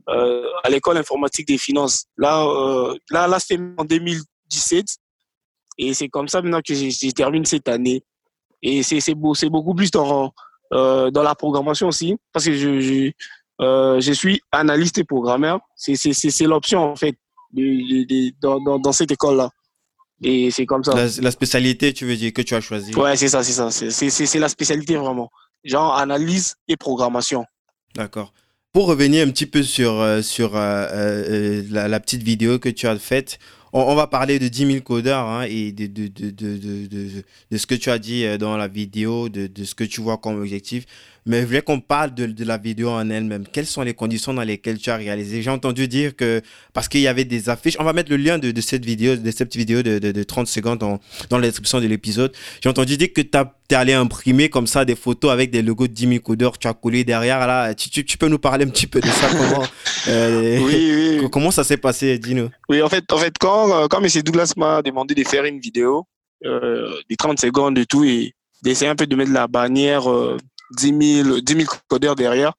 euh, 0.09 0.43
à 0.63 0.69
l'école 0.69 0.97
informatique 0.97 1.47
des 1.47 1.57
finances. 1.57 2.05
Là, 2.17 2.45
euh, 2.45 2.95
là, 3.09 3.27
là 3.27 3.39
c'était 3.39 3.61
en 3.77 3.85
2017. 3.85 4.85
Et 5.77 5.93
c'est 5.93 6.09
comme 6.09 6.27
ça 6.27 6.41
maintenant 6.41 6.61
que 6.65 6.73
j'ai 6.73 7.11
terminé 7.13 7.45
cette 7.45 7.69
année. 7.69 8.03
Et 8.61 8.83
c'est 8.83 9.15
beau, 9.15 9.33
beaucoup 9.49 9.73
plus 9.73 9.89
dans, 9.91 10.33
euh, 10.73 11.09
dans 11.09 11.23
la 11.23 11.35
programmation 11.35 11.87
aussi, 11.87 12.17
parce 12.33 12.45
que 12.45 12.53
je, 12.53 12.81
je, 12.81 13.11
je 14.01 14.11
suis 14.11 14.41
analyste 14.51 14.97
et 14.97 15.05
programmeur. 15.05 15.61
C'est 15.75 16.41
l'option, 16.41 16.79
en 16.79 16.95
fait, 16.97 17.15
de, 17.53 18.05
de, 18.05 18.33
dans, 18.41 18.59
dans, 18.59 18.77
dans 18.77 18.91
cette 18.91 19.11
école-là. 19.11 19.49
Et 20.21 20.51
c'est 20.51 20.65
comme 20.65 20.83
ça. 20.83 20.93
La, 21.21 21.31
spécialité, 21.31 21.93
tu 21.93 22.05
veux 22.05 22.15
dire, 22.15 22.33
que 22.33 22.41
tu 22.41 22.55
as 22.55 22.61
choisi 22.61 22.93
Ouais, 22.95 23.15
c'est 23.15 23.29
ça, 23.29 23.43
c'est 23.43 23.53
ça. 23.53 23.69
C'est 23.71 24.39
la 24.39 24.49
spécialité 24.49 24.95
vraiment. 24.97 25.29
Genre 25.63 25.95
analyse 25.95 26.55
et 26.67 26.77
programmation. 26.77 27.45
D'accord. 27.95 28.33
Pour 28.71 28.87
revenir 28.87 29.25
un 29.25 29.31
petit 29.31 29.45
peu 29.45 29.63
sur, 29.63 29.99
euh, 29.99 30.21
sur 30.21 30.55
euh, 30.55 30.87
euh, 30.91 31.63
la, 31.71 31.87
la, 31.87 31.99
petite 31.99 32.21
vidéo 32.21 32.59
que 32.59 32.69
tu 32.69 32.87
as 32.87 32.97
faite, 32.99 33.39
on, 33.73 33.95
va 33.95 34.07
parler 34.07 34.39
de 34.39 34.47
10 34.47 34.65
000 34.71 34.79
codeurs 34.81 35.27
hein, 35.27 35.45
et 35.47 35.71
de, 35.71 35.87
de, 35.87 36.07
de, 36.07 36.29
de, 36.31 36.87
de, 37.51 37.57
ce 37.57 37.67
que 37.67 37.75
tu 37.75 37.89
as 37.89 37.99
dit 37.99 38.25
dans 38.37 38.57
la 38.57 38.67
vidéo, 38.67 39.29
de, 39.29 39.49
ce 39.63 39.75
que 39.75 39.83
tu 39.83 40.01
vois 40.01 40.17
comme 40.17 40.39
objectif. 40.39 40.85
Mais 41.25 41.41
je 41.41 41.45
voulais 41.45 41.61
qu'on 41.61 41.79
parle 41.79 42.15
de, 42.15 42.25
de, 42.25 42.43
la 42.45 42.57
vidéo 42.57 42.89
en 42.89 43.09
elle-même. 43.09 43.45
Quelles 43.51 43.67
sont 43.67 43.81
les 43.81 43.93
conditions 43.93 44.33
dans 44.33 44.41
lesquelles 44.41 44.79
tu 44.79 44.89
as 44.89 44.95
réalisé? 44.95 45.41
J'ai 45.41 45.49
entendu 45.49 45.87
dire 45.87 46.15
que 46.15 46.41
parce 46.73 46.87
qu'il 46.87 47.01
y 47.01 47.07
avait 47.07 47.25
des 47.25 47.49
affiches, 47.49 47.75
on 47.79 47.83
va 47.83 47.93
mettre 47.93 48.09
le 48.09 48.17
lien 48.17 48.39
de, 48.39 48.61
cette 48.61 48.85
vidéo, 48.85 49.15
de 49.15 49.31
cette 49.31 49.55
vidéo 49.55 49.83
de, 49.83 49.99
de 49.99 50.23
30 50.23 50.47
secondes 50.47 50.79
dans, 50.79 50.99
dans 51.29 51.37
la 51.37 51.47
description 51.47 51.79
de 51.79 51.87
l'épisode. 51.87 52.31
J'ai 52.63 52.69
entendu 52.69 52.97
dire 52.97 53.13
que 53.13 53.21
tu 53.21 53.37
es 53.37 53.75
allé 53.75 53.93
imprimer 53.93 54.49
comme 54.49 54.65
ça 54.65 54.85
des 54.85 54.95
photos 54.95 55.31
avec 55.31 55.51
des 55.51 55.61
logos 55.61 55.87
de 55.87 55.93
10 55.93 56.07
000 56.07 56.19
codeurs, 56.21 56.57
tu 56.57 56.67
as 56.67 56.73
collé 56.73 57.03
derrière. 57.03 57.45
Là, 57.45 57.73
tu, 57.73 57.89
tu, 57.89 58.17
peux 58.17 58.27
nous 58.27 58.39
parler 58.39 58.65
un 58.65 58.69
petit 58.69 58.87
peu 58.87 58.99
de 58.99 59.07
ça 59.07 59.27
comment, 59.29 59.63
euh, 60.07 60.59
oui, 60.59 61.19
oui. 61.21 61.29
comment 61.31 61.51
ça 61.51 61.63
s'est 61.63 61.77
passé, 61.77 62.17
dis-nous? 62.17 62.49
Oui, 62.69 62.81
en 62.81 62.89
fait, 62.89 63.11
en 63.11 63.17
fait 63.17 63.35
quand, 63.39 63.58
euh, 63.67 63.87
quand 63.87 64.03
M. 64.03 64.21
Douglas 64.23 64.53
m'a 64.57 64.81
demandé 64.81 65.15
de 65.15 65.23
faire 65.27 65.45
une 65.45 65.59
vidéo, 65.59 66.05
euh, 66.45 66.93
des 67.09 67.15
30 67.15 67.39
secondes 67.39 67.77
et 67.77 67.85
tout, 67.85 68.03
et 68.03 68.33
d'essayer 68.61 68.89
un 68.89 68.95
peu 68.95 69.07
de 69.07 69.15
mettre 69.15 69.31
la 69.31 69.47
bannière 69.47 70.09
euh, 70.09 70.37
10 70.77 71.23
000, 71.23 71.39
10 71.41 71.67
codeurs 71.87 72.15
derrière. 72.15 72.53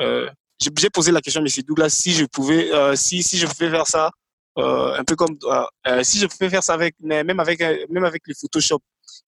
Euh, 0.00 0.28
j'ai 0.58 0.90
posé 0.90 1.12
la 1.12 1.20
question 1.20 1.42
à 1.42 1.44
M. 1.44 1.62
Douglas 1.66 1.90
si 1.90 2.12
je 2.12 2.24
pouvais, 2.24 2.72
euh, 2.72 2.94
si, 2.96 3.22
je 3.22 3.46
pouvais 3.46 3.70
faire 3.70 3.86
ça, 3.86 4.10
euh, 4.58 4.94
un 4.98 5.04
peu 5.04 5.16
comme, 5.16 5.36
euh, 5.46 6.02
si 6.02 6.18
je 6.18 6.26
pouvais 6.26 6.48
faire 6.48 6.62
ça 6.62 6.74
avec, 6.74 6.94
même 7.00 7.40
avec, 7.40 7.60
même 7.90 8.04
avec 8.04 8.22
les 8.26 8.34
Photoshop. 8.34 8.80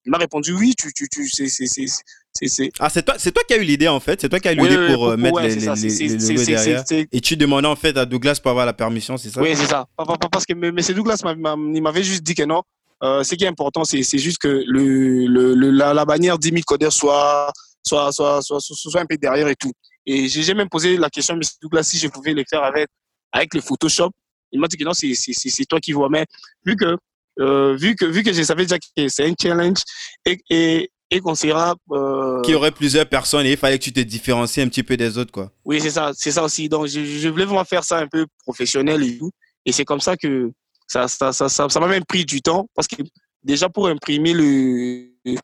Il 0.05 0.11
m'a 0.11 0.19
répondu 0.19 0.53
oui, 0.53 0.75
tu, 0.77 0.93
tu, 0.93 1.09
tu, 1.09 1.29
c'est, 1.29 1.87
c'est, 2.37 2.49
c'est, 2.49 2.71
Ah, 2.79 2.89
c'est 2.91 3.03
toi, 3.03 3.15
c'est 3.19 3.33
toi 3.33 3.43
qui 3.47 3.55
as 3.55 3.57
eu 3.57 3.65
l'idée 3.65 3.89
en 3.89 4.01
fait. 4.01 4.21
C'est 4.21 4.29
toi 4.29 4.39
qui 4.39 4.49
as 4.49 4.53
eu 4.53 4.57
l'idée 4.57 4.93
pour 4.93 5.17
mettre 5.17 5.41
les, 5.41 5.55
les, 5.57 6.45
derrière. 6.45 6.85
Et 7.13 7.21
tu 7.21 7.37
demandais 7.37 7.69
en 7.69 7.77
fait 7.77 7.97
à 7.97 8.05
Douglas 8.05 8.39
pour 8.41 8.51
avoir 8.51 8.67
la 8.67 8.73
permission, 8.73 9.17
c'est 9.17 9.31
ça? 9.31 9.41
Oui, 9.41 9.55
c'est 9.57 9.67
ça. 9.67 9.87
Parce 10.31 10.45
que 10.45 10.53
M. 10.53 10.77
Douglas 10.95 11.23
m'avait 11.25 12.03
juste 12.03 12.23
dit 12.23 12.35
que 12.35 12.45
non. 12.45 12.63
Euh, 13.03 13.23
ce 13.23 13.35
qui 13.35 13.45
est 13.45 13.49
important, 13.49 13.85
c'est 13.85 14.03
juste 14.19 14.39
que 14.39 14.49
le, 14.67 15.27
le, 15.27 15.71
la, 15.71 15.93
la 15.93 16.05
bannière 16.05 16.39
10 16.39 16.49
000 16.49 16.63
codeurs 16.67 16.93
soit 16.93 17.53
soit, 17.87 18.13
soit, 18.13 18.43
soit, 18.43 18.61
soit, 18.61 19.01
un 19.01 19.07
peu 19.07 19.17
derrière 19.17 19.49
et 19.49 19.55
tout. 19.55 19.73
Et 20.05 20.29
j'ai 20.29 20.55
même 20.55 20.69
posé 20.69 20.97
la 20.97 21.09
question 21.11 21.35
à 21.35 21.37
M. 21.37 21.43
Douglas 21.63 21.85
si 21.85 21.99
je 21.99 22.09
pouvais 22.09 22.33
les 22.33 22.45
faire 22.45 22.63
avec, 22.63 22.89
avec 23.33 23.55
le 23.55 23.61
Photoshop. 23.61 24.11
Il 24.53 24.61
m'a 24.61 24.69
dit 24.69 24.77
que 24.77 24.85
non, 24.85 24.93
c'est 24.95 25.65
toi 25.69 25.81
qui 25.81 25.93
vois. 25.93 26.09
Mais 26.09 26.25
vu 26.65 26.77
que, 26.77 26.97
euh, 27.41 27.77
vu 27.77 27.95
que, 27.95 28.05
vu 28.05 28.23
que 28.23 28.33
je 28.33 28.43
savais 28.43 28.65
déjà 28.65 28.79
que 28.79 29.09
c'est 29.09 29.27
un 29.27 29.35
challenge 29.41 29.79
et, 30.25 30.39
et, 30.51 30.91
et 31.11 31.21
qu'on 31.21 31.35
sera. 31.35 31.75
Euh... 31.93 32.43
Qu'il 32.43 32.53
y 32.53 32.57
aurait 32.57 32.73
plusieurs 32.73 33.07
personnes 33.07 33.47
et 33.47 33.53
il 33.53 33.57
fallait 33.57 33.79
que 33.79 33.85
tu 33.85 33.93
te 33.93 34.01
différencies 34.01 34.61
un 34.61 34.69
petit 34.69 34.83
peu 34.83 34.97
des 34.97 35.19
autres, 35.19 35.33
quoi. 35.33 35.51
Oui, 35.65 35.81
c'est 35.81 35.91
ça, 35.91 36.13
c'est 36.15 36.33
ça 36.33 36.43
aussi. 36.43 36.69
Donc, 36.69 36.87
je, 36.87 37.05
je, 37.05 37.29
voulais 37.29 37.45
vraiment 37.45 37.65
faire 37.65 37.85
ça 37.85 37.99
un 37.99 38.07
peu 38.07 38.27
professionnel 38.45 39.03
et 39.03 39.19
tout. 39.19 39.31
Et 39.65 39.73
c'est 39.73 39.85
comme 39.85 40.01
ça 40.01 40.17
que 40.17 40.51
ça, 40.87 41.09
ça, 41.09 41.33
ça, 41.33 41.49
ça, 41.49 41.69
ça 41.69 41.81
m'a 41.81 41.89
même 41.89 42.05
pris 42.05 42.25
du 42.25 42.41
temps 42.41 42.69
parce 42.75 42.87
que 42.87 43.03
déjà 43.43 43.69
pour 43.69 43.89
imprimer 43.89 44.33
le, 44.33 45.39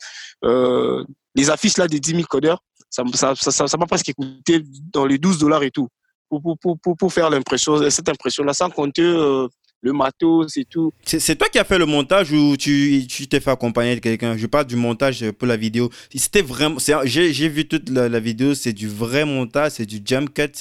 euh, 0.45 1.04
les 1.35 1.50
affiches 1.50 1.76
là 1.76 1.88
des 1.88 2.00
10 2.00 2.11
000 2.11 2.23
codeurs, 2.28 2.62
ça 2.90 3.02
m'a 3.04 3.12
ça, 3.12 3.35
ça, 3.35 3.66
ça, 3.66 3.78
presque 3.78 4.12
coûté 4.14 4.62
dans 4.92 5.07
les 5.07 5.19
12 5.19 5.38
dollars 5.38 5.62
et 5.62 5.71
tout 5.71 5.88
pour, 6.40 6.59
pour, 6.59 6.78
pour, 6.78 6.97
pour 6.97 7.12
faire 7.12 7.31
l'impression, 7.31 7.90
cette 7.90 8.09
impression-là, 8.09 8.54
sans 8.54 8.71
compter 8.71 9.02
euh, 9.02 9.49
le 9.82 9.92
matos 9.92 10.56
et 10.56 10.64
tout. 10.64 10.92
C'est 11.04 11.36
toi 11.36 11.48
qui 11.48 11.58
as 11.58 11.64
fait 11.64 11.78
le 11.78 11.86
montage 11.86 12.32
ou 12.32 12.56
tu 12.56 13.06
t'es 13.28 13.40
fait 13.40 13.50
accompagner 13.50 13.96
de 13.96 14.00
quelqu'un? 14.00 14.36
Je 14.36 14.46
parle 14.46 14.66
du 14.66 14.76
montage 14.76 15.30
pour 15.32 15.48
la 15.48 15.56
vidéo. 15.56 15.90
C'était 16.14 16.42
vraiment. 16.42 16.78
J'ai 17.04 17.48
vu 17.48 17.66
toute 17.66 17.90
la, 17.90 18.20
vidéo, 18.20 18.54
c'est 18.54 18.72
du 18.72 18.88
vrai 18.88 19.24
montage, 19.24 19.72
c'est 19.72 19.86
du 19.86 20.00
jump 20.04 20.32
cut, 20.32 20.52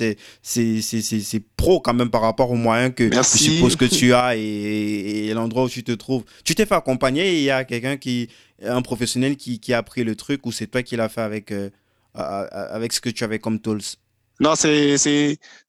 c'est 0.41 1.43
pro 1.55 1.79
quand 1.79 1.93
même 1.93 2.09
par 2.09 2.21
rapport 2.21 2.51
aux 2.51 2.55
moyens 2.55 2.93
que 2.95 3.09
je 3.13 3.21
suppose 3.21 3.75
que 3.75 3.85
tu 3.85 4.13
as 4.13 4.35
et, 4.35 5.27
et 5.27 5.33
l'endroit 5.33 5.65
où 5.65 5.69
tu 5.69 5.83
te 5.83 5.91
trouves. 5.91 6.23
Tu 6.43 6.55
t'es 6.55 6.65
fait 6.65 6.75
accompagner 6.75 7.33
et 7.33 7.37
il 7.37 7.43
y 7.43 7.51
a 7.51 7.63
quelqu'un 7.63 7.97
qui. 7.97 8.27
Un 8.63 8.83
professionnel 8.83 9.37
qui, 9.37 9.59
qui, 9.59 9.73
a 9.73 9.81
pris 9.81 10.03
le 10.03 10.15
truc 10.15 10.45
ou 10.45 10.51
c'est 10.51 10.67
toi 10.67 10.83
qui 10.83 10.95
l'as 10.95 11.09
fait 11.09 11.21
avec, 11.21 11.51
euh, 11.51 11.71
avec 12.13 12.93
ce 12.93 13.01
que 13.01 13.09
tu 13.09 13.23
avais 13.23 13.39
comme 13.39 13.59
tools? 13.59 13.81
Non, 14.39 14.53
c'est 14.55 14.97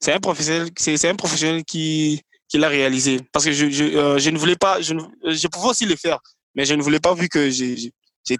un 0.07 0.19
professionnel, 0.19 0.69
c'est 0.75 1.09
un 1.09 1.15
professionnel 1.15 1.63
qui 1.63 2.21
qu'il 2.53 2.63
a 2.63 2.69
réalisé. 2.69 3.19
Parce 3.31 3.45
que 3.45 3.51
je, 3.51 3.67
je, 3.71 3.83
euh, 3.83 4.31
ne 4.31 4.37
voulais 4.37 4.55
pas, 4.55 4.79
je, 4.79 4.93
je 5.25 5.47
pouvais 5.47 5.69
aussi 5.69 5.85
le 5.85 5.95
faire, 5.95 6.19
mais 6.53 6.65
je 6.65 6.75
ne 6.75 6.83
voulais 6.83 6.99
pas 6.99 7.15
vu 7.15 7.27
que 7.27 7.49
j'ai 7.49 7.91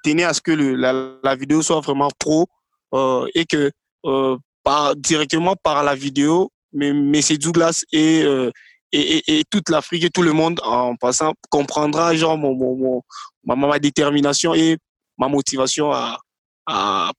tenu 0.04 0.22
à 0.22 0.34
ce 0.34 0.42
que 0.42 0.52
le, 0.52 0.76
la, 0.76 0.94
la, 1.24 1.36
vidéo 1.36 1.64
soit 1.64 1.82
vraiment 1.82 2.12
pro 2.20 2.46
euh, 2.94 3.26
et 3.34 3.46
que 3.46 3.72
euh, 4.06 4.38
par, 4.64 4.96
directement 4.96 5.56
par 5.64 5.84
la 5.84 5.96
vidéo, 5.96 6.52
mais, 6.74 6.94
mais 6.94 7.24
c'est 7.24 7.40
Douglas 7.40 7.84
et, 7.92 8.22
euh, 8.22 8.52
et, 8.92 9.40
et, 9.40 9.44
toute 9.50 9.70
l'Afrique 9.70 10.04
et 10.04 10.12
tout 10.12 10.22
le 10.22 10.34
monde 10.34 10.62
en 10.64 10.96
passant 10.96 11.34
comprendra 11.50 12.16
genre 12.16 12.38
mon, 12.38 12.54
mon, 12.54 12.76
mon 12.76 13.02
ma, 13.44 13.56
ma 13.56 13.80
détermination 13.80 14.54
et 14.54 14.78
ma 15.18 15.28
motivation 15.28 15.92
à, 15.92 16.20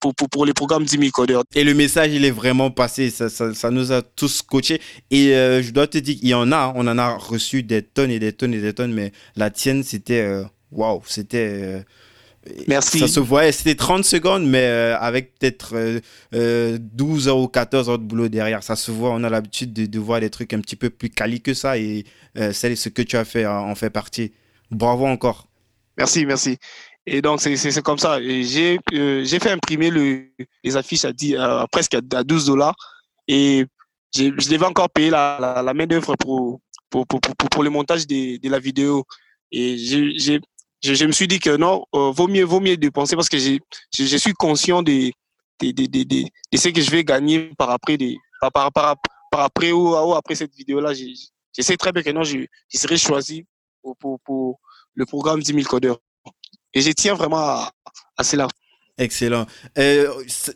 pour, 0.01 0.15
pour, 0.15 0.29
pour, 0.29 0.47
les 0.47 0.53
programmes 0.53 0.85
10 0.85 1.11
codeurs. 1.11 1.45
Et 1.55 1.65
le 1.65 1.75
message, 1.75 2.13
il 2.13 2.25
est 2.25 2.31
vraiment 2.31 2.71
passé. 2.71 3.11
Ça, 3.11 3.29
ça, 3.29 3.55
ça 3.55 3.71
nous 3.71 3.93
a 3.93 4.03
tous 4.03 4.43
coachés. 4.43 4.81
Et 5.11 5.35
euh, 5.35 5.63
je 5.63 5.71
dois 5.71 5.87
te 5.87 5.99
dire 5.99 6.17
qu'il 6.19 6.29
y 6.29 6.35
en 6.35 6.51
a. 6.53 6.57
Hein. 6.57 6.73
On 6.77 6.87
en 6.87 6.99
a 6.99 7.15
reçu 7.15 7.63
des 7.63 7.83
tonnes 7.83 8.11
et 8.11 8.19
des 8.19 8.33
tonnes 8.33 8.55
et 8.55 8.61
des 8.61 8.73
tonnes. 8.73 8.93
Mais 8.93 9.13
la 9.37 9.51
tienne, 9.51 9.83
c'était. 9.83 10.21
Euh, 10.21 10.45
waouh, 10.73 11.03
c'était. 11.07 11.51
Euh, 11.63 11.81
Merci. 12.69 12.99
Ça 12.99 13.09
se 13.09 13.21
voyait, 13.21 13.53
c'était 13.53 13.75
30 13.75 14.05
secondes, 14.05 14.47
mais 14.47 14.67
avec 14.67 15.39
peut-être 15.39 16.03
12 16.31 17.29
heures 17.29 17.39
ou 17.39 17.49
14 17.49 17.89
heures 17.89 17.99
de 17.99 18.05
boulot 18.05 18.29
derrière. 18.29 18.63
Ça 18.63 18.77
se 18.77 18.91
voit, 18.91 19.13
on 19.13 19.25
a 19.25 19.31
l'habitude 19.31 19.73
de, 19.73 19.87
de, 19.87 19.99
voir 19.99 20.21
des 20.21 20.29
trucs 20.29 20.53
un 20.53 20.61
petit 20.61 20.77
peu 20.77 20.91
plus 20.91 21.09
quali 21.09 21.41
que 21.41 21.55
ça. 21.55 21.79
Et 21.79 22.05
c'est 22.35 22.77
ce 22.77 22.91
que 22.91 23.01
tu 23.01 23.17
as 23.17 23.25
fait 23.25 23.47
en 23.47 23.75
fait 23.75 23.89
partie. 23.89 24.33
Bravo 24.71 25.07
encore. 25.07 25.49
Merci, 25.97 26.27
merci. 26.27 26.59
Et 27.07 27.21
donc, 27.21 27.41
c'est 27.41 27.83
comme 27.83 27.99
ça. 27.99 28.21
J'ai 28.21 28.79
euh, 28.93 29.25
fait 29.27 29.51
imprimer 29.51 29.91
le, 29.91 30.27
les 30.63 30.77
affiches 30.77 31.05
à, 31.05 31.13
10, 31.13 31.37
à 31.37 31.67
presque 31.71 31.95
à, 31.95 32.01
12 32.01 32.47
dollars. 32.47 32.75
Et 33.29 33.67
je 34.17 34.49
devais 34.49 34.67
encore 34.67 34.91
payer 34.91 35.11
la, 35.11 35.39
la, 35.41 35.63
la 35.63 35.75
main 35.75 35.87
d'œuvre 35.87 36.15
pour 36.17 36.61
pour, 37.05 37.21
pour, 37.21 37.21
pour, 37.51 37.63
le 37.63 37.71
montage 37.71 38.07
de, 38.07 38.39
de 38.39 38.49
la 38.49 38.59
vidéo. 38.59 39.05
Et 39.51 39.77
je, 39.79 40.17
je, 40.19 40.95
je, 40.95 41.05
me 41.05 41.13
suis 41.13 41.27
dit 41.27 41.41
que 41.41 41.57
non, 41.57 41.85
euh, 41.95 42.11
vaut, 42.13 42.29
mieux, 42.29 42.45
vaut 42.45 42.61
mieux 42.61 42.77
dépenser 42.77 43.17
parce 43.17 43.29
que 43.29 43.39
je, 43.39 43.59
je 43.97 44.17
suis 44.17 44.33
conscient 44.33 44.83
de, 44.83 45.11
de, 45.61 45.71
de, 45.73 46.03
de, 46.05 46.57
ce 46.57 46.69
que 46.69 46.81
je 46.81 46.91
vais 46.91 47.05
gagner 47.05 47.51
par 47.59 47.71
après, 47.71 47.97
des, 47.97 48.17
par, 48.41 48.53
par, 48.53 48.73
par, 48.73 48.97
par 49.31 49.41
après 49.41 49.73
ou, 49.73 49.91
ou, 49.91 50.15
après 50.15 50.35
cette 50.35 50.55
vidéo-là. 50.55 50.95
Je, 50.95 51.63
sais 51.63 51.77
très 51.77 51.93
bien 51.93 52.03
que 52.03 52.11
non, 52.11 52.23
je, 52.23 52.39
je 52.73 52.79
serai 52.79 52.97
choisi 52.97 53.45
pour, 53.83 53.97
pour, 53.97 54.21
pour, 54.21 54.61
le 54.97 55.07
programme 55.07 55.43
10 55.43 55.53
000 55.53 55.65
codeurs. 55.65 55.99
Et 56.75 56.81
je 56.81 56.91
tiens 56.91 57.15
vraiment 57.15 57.39
à, 57.39 57.73
à 58.17 58.25
cela. 58.25 58.49
Excellent. 58.97 59.47
Euh, 59.77 60.09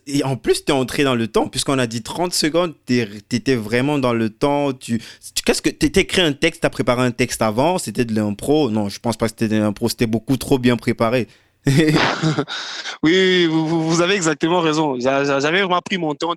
et 0.07 0.23
en 0.23 0.37
plus, 0.37 0.65
tu 0.65 0.71
es 0.71 0.75
entré 0.75 1.03
dans 1.03 1.17
le 1.17 1.27
temps, 1.27 1.49
puisqu'on 1.49 1.79
a 1.79 1.89
dit 1.89 2.03
30 2.03 2.33
secondes, 2.33 2.75
tu 2.87 3.01
étais 3.33 3.57
vraiment 3.57 3.99
dans 3.99 4.13
le 4.13 4.31
temps. 4.31 4.73
Tu, 4.73 5.01
Qu'est-ce 5.45 5.61
que 5.61 5.71
tu 5.71 5.87
écrit 5.87 6.23
un 6.23 6.33
texte, 6.33 6.61
tu 6.61 6.67
as 6.67 6.71
préparé 6.71 7.03
un 7.03 7.11
texte 7.11 7.43
avant, 7.43 7.79
c'était 7.79 8.05
de 8.05 8.15
l'impro? 8.15 8.71
Non, 8.71 8.89
je 8.89 9.01
pense 9.01 9.17
pas 9.17 9.27
que 9.27 9.31
c'était 9.31 9.49
de 9.49 9.61
l'impro, 9.61 9.89
c'était 9.89 10.07
beaucoup 10.07 10.37
trop 10.37 10.59
bien 10.59 10.77
préparé. 10.77 11.27
oui, 13.03 13.47
vous, 13.47 13.89
vous, 13.89 14.01
avez 14.03 14.15
exactement 14.15 14.61
raison. 14.61 15.01
J'avais 15.01 15.63
vraiment 15.63 15.81
pris 15.81 15.99
mon 15.99 16.15
temps 16.15 16.37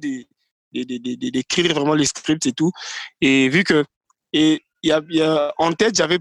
d'écrire 0.73 1.73
vraiment 1.75 1.93
les 1.93 2.05
scripts 2.05 2.47
et 2.47 2.53
tout. 2.53 2.71
Et 3.21 3.47
vu 3.49 3.63
que, 3.63 3.85
et 4.33 4.63
y 4.81 4.91
a, 4.91 5.01
y 5.09 5.21
a, 5.21 5.53
en 5.59 5.71
tête, 5.73 5.95
j'avais 5.95 6.17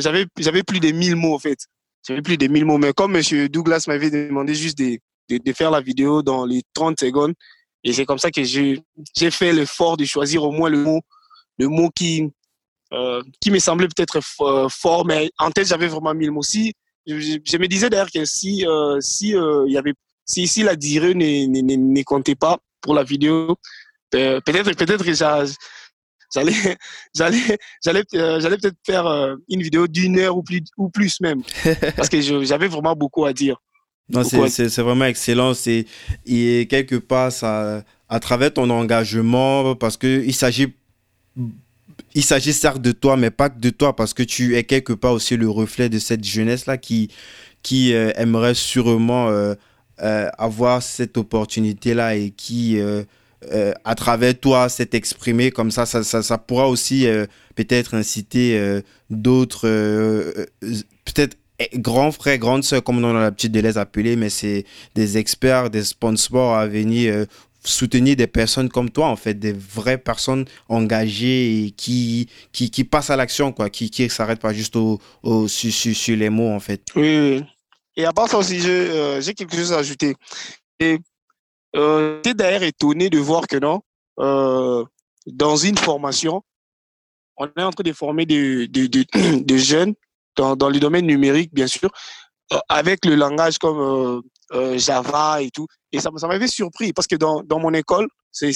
j'avais 0.00 0.62
plus 0.64 0.80
de 0.80 0.90
1000 0.90 1.14
mots 1.14 1.36
en 1.36 1.38
fait. 1.38 1.68
J'avais 2.06 2.22
plus 2.22 2.36
de 2.36 2.46
1000 2.46 2.64
mots. 2.64 2.78
Mais 2.78 2.92
comme 2.92 3.16
M. 3.16 3.48
Douglas 3.48 3.84
m'avait 3.86 4.10
demandé 4.10 4.54
juste 4.54 4.78
de, 4.78 4.98
de, 5.28 5.52
faire 5.52 5.70
la 5.70 5.80
vidéo 5.80 6.22
dans 6.22 6.44
les 6.44 6.62
30 6.74 6.98
secondes, 6.98 7.34
et 7.84 7.92
c'est 7.92 8.04
comme 8.04 8.18
ça 8.18 8.30
que 8.30 8.42
j'ai 8.42 8.82
fait 9.30 9.52
l'effort 9.52 9.96
de 9.96 10.04
choisir 10.04 10.42
au 10.42 10.52
moins 10.52 10.68
le 10.68 10.78
mot, 10.78 11.00
le 11.58 11.68
mot 11.68 11.90
qui, 11.90 12.30
euh, 12.92 13.22
qui 13.40 13.50
me 13.50 13.58
semblait 13.58 13.88
peut-être 13.88 14.20
fort, 14.22 15.06
mais 15.06 15.30
en 15.38 15.50
tête, 15.50 15.68
j'avais 15.68 15.88
vraiment 15.88 16.14
1000 16.14 16.30
mots. 16.30 16.42
Je, 16.42 17.56
me 17.58 17.66
disais 17.66 17.88
d'ailleurs 17.88 18.10
que 18.12 18.24
si, 18.24 18.66
euh, 18.66 18.98
si, 19.00 19.34
euh, 19.34 19.64
y 19.68 19.78
avait, 19.78 19.94
si, 20.26 20.46
si 20.46 20.62
la 20.62 20.76
durée 20.76 21.14
ne, 21.14 22.02
comptait 22.02 22.34
pas 22.34 22.58
pour 22.80 22.94
la 22.94 23.04
vidéo, 23.04 23.56
peut-être 24.10 24.72
peut-être 24.74 25.04
que 25.04 25.14
j'allais 26.34 26.76
j'allais 27.14 27.58
j'allais 27.82 28.04
euh, 28.14 28.40
j'allais 28.40 28.56
peut-être 28.56 28.78
faire 28.84 29.06
euh, 29.06 29.36
une 29.48 29.62
vidéo 29.62 29.86
d'une 29.86 30.18
heure 30.18 30.36
ou 30.36 30.42
plus 30.42 30.62
ou 30.76 30.88
plus 30.88 31.20
même. 31.20 31.42
Parce 31.96 32.08
que 32.08 32.20
j'avais 32.20 32.68
vraiment 32.68 32.94
beaucoup 32.94 33.24
à 33.24 33.32
dire. 33.32 33.60
Non 34.08 34.24
c'est 34.24 34.68
vraiment 34.78 35.04
excellent. 35.04 35.54
C'est 35.54 35.86
et 36.26 36.66
quelque 36.68 36.96
part 36.96 37.30
ça 37.30 37.84
à 38.08 38.18
travers 38.18 38.52
ton 38.52 38.68
engagement 38.68 39.76
parce 39.76 39.96
que 39.96 40.24
il 40.24 40.34
s'agit 40.34 40.74
il 42.14 42.24
s'agit 42.24 42.52
certes 42.52 42.82
de 42.82 42.92
toi, 42.92 43.16
mais 43.16 43.30
pas 43.30 43.50
que 43.50 43.58
de 43.58 43.70
toi, 43.70 43.94
parce 43.94 44.14
que 44.14 44.22
tu 44.22 44.56
es 44.56 44.64
quelque 44.64 44.92
part 44.92 45.12
aussi 45.12 45.36
le 45.36 45.48
reflet 45.48 45.88
de 45.88 45.98
cette 45.98 46.24
jeunesse-là 46.24 46.78
qui, 46.78 47.08
qui 47.62 47.94
euh, 47.94 48.10
aimerait 48.16 48.54
sûrement 48.54 49.28
euh, 49.28 49.54
euh, 50.02 50.28
avoir 50.38 50.82
cette 50.82 51.16
opportunité-là 51.16 52.16
et 52.16 52.30
qui, 52.30 52.80
à 53.84 53.94
travers 53.94 54.38
toi, 54.38 54.68
s'est 54.68 54.90
exprimé 54.92 55.50
comme 55.50 55.70
ça. 55.70 55.86
Ça, 55.86 56.02
ça, 56.02 56.22
ça 56.22 56.38
pourra 56.38 56.68
aussi 56.68 57.06
peut-être 57.54 57.94
inciter 57.94 58.80
d'autres, 59.08 59.68
peut-être 61.04 61.36
eh, 61.58 61.78
grands 61.78 62.12
frères, 62.12 62.38
grandes 62.38 62.64
sœurs, 62.64 62.82
comme 62.82 63.04
on 63.04 63.16
a 63.16 63.20
l'habitude 63.20 63.52
de 63.52 63.60
les 63.60 63.78
appeler, 63.78 64.16
mais 64.16 64.30
c'est 64.30 64.64
des 64.94 65.18
experts, 65.18 65.70
des 65.70 65.84
sponsors 65.84 66.54
à 66.54 66.66
venir 66.66 67.26
soutenir 67.64 68.16
des 68.16 68.26
personnes 68.26 68.68
comme 68.68 68.90
toi, 68.90 69.08
en 69.08 69.16
fait, 69.16 69.34
des 69.34 69.52
vraies 69.52 69.98
personnes 69.98 70.44
engagées 70.68 71.64
et 71.64 71.70
qui, 71.70 72.28
qui, 72.52 72.70
qui 72.70 72.84
passent 72.84 73.10
à 73.10 73.16
l'action, 73.16 73.52
quoi, 73.52 73.70
qui 73.70 73.90
ne 73.98 74.08
s'arrêtent 74.08 74.40
pas 74.40 74.52
juste 74.52 74.76
au, 74.76 75.00
au 75.22 75.48
sur, 75.48 75.72
sur, 75.72 76.16
les 76.16 76.30
mots, 76.30 76.50
en 76.50 76.60
fait. 76.60 76.82
Oui, 76.96 77.18
oui. 77.18 77.44
Et 77.96 78.04
à 78.04 78.12
part 78.12 78.28
ça 78.28 78.38
aussi, 78.38 78.60
j'ai 78.60 78.88
euh, 78.90 79.20
quelque 79.36 79.56
chose 79.56 79.72
à 79.72 79.78
ajouter. 79.78 80.14
Et 80.78 80.98
euh, 81.76 82.16
j'étais 82.16 82.34
d'ailleurs 82.34 82.62
étonné 82.62 83.10
de 83.10 83.18
voir 83.18 83.46
que 83.46 83.56
non, 83.56 83.82
euh, 84.18 84.84
dans 85.26 85.56
une 85.56 85.78
formation, 85.78 86.42
on 87.36 87.46
est 87.46 87.62
en 87.62 87.70
train 87.70 87.84
de 87.84 87.92
former 87.92 88.26
des 88.26 88.68
de, 88.68 88.86
de, 88.86 89.04
de, 89.42 89.56
jeunes 89.56 89.94
dans, 90.36 90.56
dans 90.56 90.68
le 90.68 90.78
domaine 90.78 91.06
numérique, 91.06 91.52
bien 91.54 91.66
sûr, 91.66 91.90
euh, 92.52 92.58
avec 92.68 93.04
le 93.04 93.14
langage 93.14 93.58
comme 93.58 94.22
euh, 94.52 94.78
Java 94.78 95.42
et 95.42 95.50
tout. 95.50 95.66
Et 95.92 96.00
ça, 96.00 96.10
ça 96.16 96.26
m'avait 96.26 96.48
surpris 96.48 96.92
parce 96.92 97.06
que 97.06 97.16
dans, 97.16 97.42
dans 97.42 97.58
mon 97.58 97.72
école, 97.74 98.08
c'est 98.32 98.50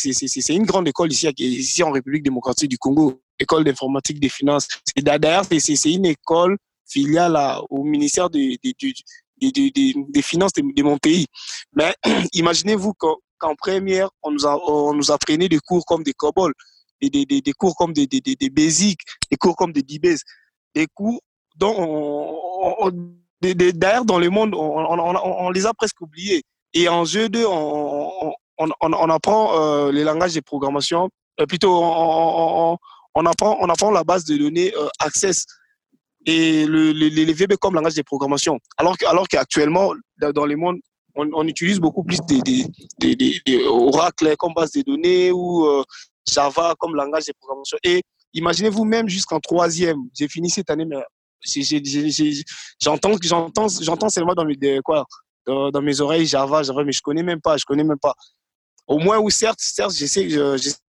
une 0.51 0.67
grande 0.67 0.89
école 0.89 1.13
ici, 1.13 1.29
ici 1.39 1.83
en 1.83 1.91
République 1.91 2.23
démocratique 2.23 2.71
du 2.71 2.79
Congo, 2.79 3.21
école 3.39 3.65
d'informatique 3.65 4.21
des 4.21 4.29
finances. 4.29 4.69
D'ailleurs, 4.97 5.45
c'est 5.45 5.93
une 5.93 6.07
école 6.07 6.57
filiale 6.87 7.37
au 7.71 7.83
ministère 7.83 8.31
des, 8.31 8.59
des, 9.53 10.23
finances 10.23 10.53
de, 10.53 10.83
mon 10.83 10.99
pays. 10.99 11.27
Mais 11.75 11.95
imaginez-vous 12.33 12.93
qu'en 12.95 13.55
première, 13.57 14.09
on 14.23 14.31
nous, 14.31 14.47
a, 14.47 14.59
on 14.67 14.99
apprenait 15.11 15.49
des 15.49 15.59
cours 15.59 15.85
comme 15.85 16.03
des 16.03 16.13
COBOL, 16.13 16.53
des, 17.01 17.27
des, 17.27 17.53
cours 17.53 17.77
comme 17.77 17.93
des, 17.93 18.07
des, 18.07 18.21
des, 18.21 19.37
cours 19.39 19.57
comme 19.57 19.73
des 19.73 19.83
DBAS, 19.83 20.21
des 20.75 20.87
cours 20.95 21.21
dont 21.57 21.75
on, 21.79 22.91
dans 24.05 24.19
le 24.19 24.29
monde, 24.31 24.55
on, 24.55 25.51
les 25.51 25.67
a 25.67 25.75
presque 25.75 26.01
oubliés. 26.01 26.43
Et 26.73 26.89
en 26.89 27.05
jeu 27.05 27.29
2, 27.29 27.45
on, 27.47 29.11
apprend 29.11 29.61
euh, 29.61 29.93
les 29.93 30.05
langages 30.05 30.35
de 30.35 30.41
programmation, 30.41 31.11
euh, 31.41 31.47
plutôt 31.47 31.81
on, 31.83 33.27
apprend, 33.27 33.59
on 33.61 33.69
apprend 33.69 33.91
la 33.91 34.05
base 34.05 34.25
de 34.25 34.37
données 34.37 34.73
euh, 34.77 34.89
Access 34.99 35.47
et 36.27 36.67
le, 36.67 36.93
les 36.93 37.33
VB 37.33 37.57
comme 37.57 37.75
langage 37.75 37.95
de 37.95 38.03
programmation. 38.03 38.59
Alors, 38.77 38.97
alors 39.07 39.29
qu'actuellement, 39.29 39.93
dans 40.19 40.47
le 40.47 40.57
monde, 40.57 40.79
on, 41.15 41.47
utilise 41.47 41.79
beaucoup 41.79 42.03
plus 42.03 42.19
des, 42.27 42.41
des, 42.41 42.67
des, 42.99 43.41
des, 43.45 43.65
Oracle 43.67 44.35
comme 44.37 44.53
base 44.55 44.73
de 44.73 44.83
données 44.83 45.31
ou 45.31 45.67
Java 46.29 46.75
comme 46.79 46.97
langage 46.97 47.27
de 47.27 47.33
programmation. 47.39 47.79
Et 47.85 48.03
imaginez-vous 48.33 48.85
même 48.85 49.09
jusqu'en 49.09 49.39
troisième, 49.39 49.99
j'ai 50.13 50.29
fini 50.29 50.51
cette 50.51 50.71
année, 50.71 50.85
mais 50.85 50.97
j'entends 52.83 53.13
j'entends 53.23 53.69
j'entends 53.81 54.09
seulement 54.09 54.35
dans 54.35 54.45
mes 54.45 54.57
quoi 54.83 55.05
dans, 55.47 55.83
mes 55.83 56.01
oreilles 56.01 56.27
Java 56.27 56.63
Java 56.63 56.85
mais 56.85 56.93
je 56.93 57.03
connais 57.03 57.23
même 57.23 57.41
pas 57.41 57.57
je 57.57 57.65
connais 57.65 57.85
même 57.85 57.99
pas 57.99 58.15
au 58.87 58.99
moins 58.99 59.19
ou 59.19 59.31
certes 59.31 59.61
certes 59.61 59.93
j'essaie 59.93 60.27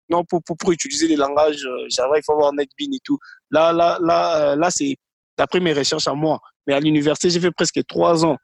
non 0.10 0.24
pour, 0.24 0.42
pour, 0.44 0.56
pour 0.56 0.72
utiliser 0.72 1.08
les 1.08 1.18
langages 1.18 1.66
euh, 1.66 1.86
Java 1.90 2.18
il 2.18 2.22
faut 2.26 2.32
avoir 2.32 2.54
NetBeans 2.54 2.94
et 2.94 3.00
tout 3.04 3.20
là 3.52 3.74
là 3.74 3.98
là 4.02 4.38
euh, 4.38 4.56
là 4.56 4.70
c'est 4.72 4.96
d'après 5.38 5.60
mes 5.60 5.74
recherches 5.74 6.08
à 6.08 6.14
moi 6.14 6.40
mais 6.66 6.74
à 6.74 6.80
l'université 6.80 7.30
j'ai 7.30 7.40
fait 7.40 7.52
presque 7.52 7.86
trois 7.88 8.26
ans 8.26 8.38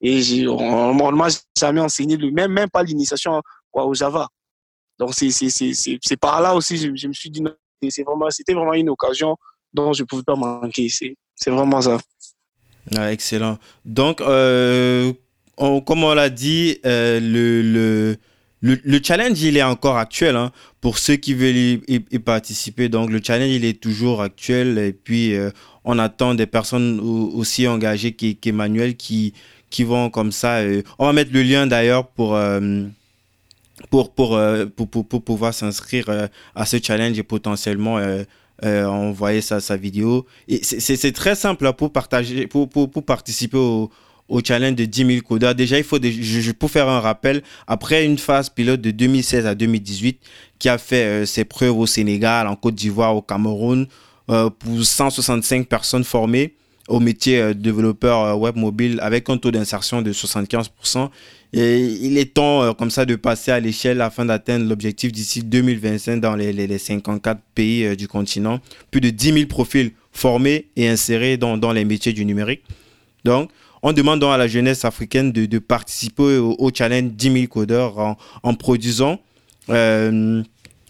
et 0.00 0.46
on, 0.46 0.90
on 0.90 1.12
m'a 1.12 1.28
jamais 1.58 1.80
enseigné 1.80 2.16
même 2.30 2.52
même 2.52 2.70
pas 2.70 2.82
l'initiation 2.82 3.40
au 3.72 3.94
Java 3.94 4.28
donc 4.98 5.14
c'est 5.14 6.16
par 6.20 6.40
là 6.40 6.54
aussi 6.54 6.76
je, 6.76 6.94
je 6.94 7.08
me 7.08 7.12
suis 7.12 7.30
dit 7.30 7.42
c'est 7.88 8.02
vraiment 8.02 8.30
c'était 8.30 8.54
vraiment 8.54 8.74
une 8.74 8.90
occasion 8.90 9.36
dont 9.72 9.92
je 9.92 10.04
pouvais 10.04 10.22
pas 10.22 10.36
manquer 10.36 10.88
c'est 10.88 11.16
c'est 11.36 11.50
vraiment 11.50 11.80
ça. 11.80 11.98
Ah, 12.96 13.12
excellent. 13.12 13.58
Donc, 13.84 14.20
euh, 14.20 15.12
comme 15.56 16.04
on 16.04 16.14
l'a 16.14 16.30
dit, 16.30 16.78
euh, 16.84 17.18
le, 17.20 18.16
le, 18.60 18.78
le, 18.82 19.00
challenge, 19.02 19.42
il 19.42 19.56
est 19.56 19.62
encore 19.62 19.96
actuel. 19.96 20.36
Hein, 20.36 20.52
pour 20.80 20.98
ceux 20.98 21.16
qui 21.16 21.34
veulent 21.34 21.82
y, 21.88 22.18
participer, 22.18 22.88
donc 22.88 23.10
le 23.10 23.20
challenge, 23.22 23.50
il 23.50 23.64
est 23.64 23.80
toujours 23.80 24.22
actuel. 24.22 24.78
Et 24.78 24.92
puis, 24.92 25.34
euh, 25.34 25.50
on 25.84 25.98
attend 25.98 26.34
des 26.34 26.46
personnes 26.46 27.00
aussi 27.00 27.68
engagées 27.68 28.12
qu'Emmanuel 28.12 28.96
qui, 28.96 29.34
qui 29.70 29.84
vont 29.84 30.10
comme 30.10 30.32
ça. 30.32 30.60
on 30.98 31.06
va 31.06 31.12
mettre 31.12 31.32
le 31.32 31.42
lien 31.42 31.66
d'ailleurs 31.66 32.06
pour 32.06 32.38
pour, 33.90 34.12
pour, 34.14 34.38
pour, 34.76 35.06
pour, 35.06 35.22
pouvoir 35.22 35.52
s'inscrire 35.52 36.28
à 36.54 36.64
ce 36.64 36.76
challenge 36.82 37.18
et 37.18 37.22
potentiellement 37.22 37.98
euh, 38.62 38.86
envoyer 38.86 39.40
sa, 39.40 39.58
sa 39.58 39.76
vidéo. 39.76 40.26
C'est 40.62 41.12
très 41.12 41.34
simple 41.34 41.72
pour, 41.72 41.92
partager, 41.92 42.46
pour, 42.46 42.68
pour, 42.68 43.04
participer 43.04 43.58
au, 43.58 43.90
challenge 44.44 44.76
de 44.76 44.84
10 44.84 45.06
000 45.06 45.20
codeurs. 45.22 45.56
Déjà, 45.56 45.76
il 45.76 46.54
pour 46.54 46.70
faire 46.70 46.88
un 46.88 47.00
rappel, 47.00 47.42
après 47.66 48.04
une 48.04 48.16
phase 48.16 48.48
pilote 48.48 48.80
de 48.80 48.92
2016 48.92 49.46
à 49.46 49.56
2018 49.56 50.20
qui 50.60 50.68
a 50.68 50.78
fait 50.78 51.04
euh, 51.04 51.26
ses 51.26 51.44
preuves 51.44 51.76
au 51.76 51.86
Sénégal, 51.86 52.46
en 52.46 52.54
Côte 52.54 52.76
d'Ivoire, 52.76 53.16
au 53.16 53.22
Cameroun, 53.22 53.82
euh, 53.82 53.86
pour 54.26 54.82
165 54.82 55.66
personnes 55.66 56.04
formées 56.04 56.54
au 56.88 57.00
métier 57.00 57.40
de 57.40 57.52
développeur 57.54 58.38
web 58.38 58.56
mobile 58.56 58.98
avec 59.02 59.28
un 59.30 59.36
taux 59.38 59.50
d'insertion 59.50 60.02
de 60.02 60.12
75%. 60.12 61.10
Et 61.56 61.78
il 62.02 62.18
est 62.18 62.34
temps 62.34 62.62
euh, 62.62 62.72
comme 62.72 62.90
ça 62.90 63.06
de 63.06 63.14
passer 63.14 63.52
à 63.52 63.60
l'échelle 63.60 64.00
afin 64.00 64.24
d'atteindre 64.24 64.68
l'objectif 64.68 65.12
d'ici 65.12 65.44
2025 65.44 66.20
dans 66.20 66.34
les, 66.34 66.52
les, 66.52 66.78
54 66.78 67.40
pays 67.54 67.84
euh, 67.84 67.94
du 67.94 68.08
continent. 68.08 68.58
Plus 68.90 69.00
de 69.00 69.10
10 69.10 69.32
000 69.32 69.46
profils 69.46 69.92
formés 70.10 70.66
et 70.74 70.88
insérés 70.88 71.36
dans, 71.36 71.56
dans 71.56 71.72
les 71.72 71.84
métiers 71.84 72.12
du 72.12 72.24
numérique. 72.24 72.62
Donc, 73.24 73.50
on 73.84 73.92
demande 73.92 74.24
à 74.24 74.36
la 74.36 74.48
jeunesse 74.48 74.84
africaine 74.84 75.30
de, 75.30 75.58
participer 75.60 76.38
au, 76.38 76.70
challenge 76.74 77.12
10 77.12 77.32
000 77.32 77.46
codeurs 77.46 78.16
en, 78.42 78.54
produisant 78.54 79.20
euh, 79.68 80.42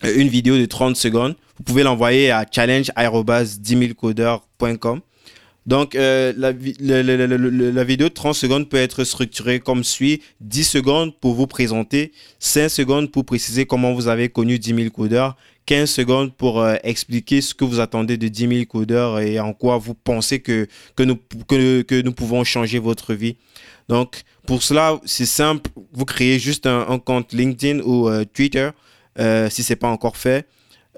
une 0.03 0.29
vidéo 0.29 0.57
de 0.57 0.65
30 0.65 0.97
secondes. 0.97 1.35
Vous 1.57 1.63
pouvez 1.63 1.85
l'envoyer 1.85 2.31
à 2.31 2.45
challenge 2.51 2.91
10 2.97 3.79
000 3.79 3.95
codeurs.com 3.95 5.01
Donc, 5.67 5.95
euh, 5.95 6.33
la, 6.37 6.53
la, 6.53 7.85
vidéo 7.85 8.09
de 8.09 8.13
30 8.15 8.35
secondes 8.35 8.69
peut 8.69 8.77
être 8.77 9.05
structurée 9.05 9.61
comme 9.61 9.85
suit 9.85 10.21
10 10.41 10.65
secondes 10.65 11.21
pour 11.21 11.35
vous 11.35 11.47
présenter, 11.47 12.13
5 12.41 12.69
secondes 12.69 13.11
pour 13.11 13.25
préciser 13.25 13.67
comment 13.67 13.95
vous 13.95 14.09
avez 14.09 14.29
connu 14.29 14.59
10 14.59 14.75
000 14.75 14.91
codeurs, 14.91 15.37
15 15.67 15.89
secondes 15.89 16.35
pour 16.35 16.61
euh, 16.61 16.75
expliquer 16.83 17.41
ce 17.41 17.55
que 17.55 17.65
vous 17.65 17.79
attendez 17.79 18.17
de 18.17 18.27
10 18.27 18.49
000 18.49 18.65
codeurs 18.65 19.21
et 19.21 19.39
en 19.39 19.53
quoi 19.53 19.79
vous 19.79 19.95
pensez 19.95 20.41
que, 20.41 20.67
que, 20.97 21.05
nous, 21.05 21.19
que, 21.47 21.83
que 21.83 22.03
nous 22.03 22.13
pouvons 22.13 22.43
changer 22.43 22.81
votre 22.81 23.15
vie. 23.15 23.37
Donc, 23.89 24.23
pour 24.45 24.63
cela, 24.65 25.01
c'est 25.05 25.25
simple. 25.25 25.71
Vous 25.93 26.05
créez 26.05 26.41
juste 26.41 26.67
un, 26.67 26.99
compte 26.99 27.33
LinkedIn 27.33 27.81
ou 27.85 28.09
euh, 28.09 28.25
Twitter 28.25 28.71
si 29.17 29.63
ce 29.63 29.73
n'est 29.73 29.77
pas 29.77 29.89
encore 29.89 30.17
fait. 30.17 30.49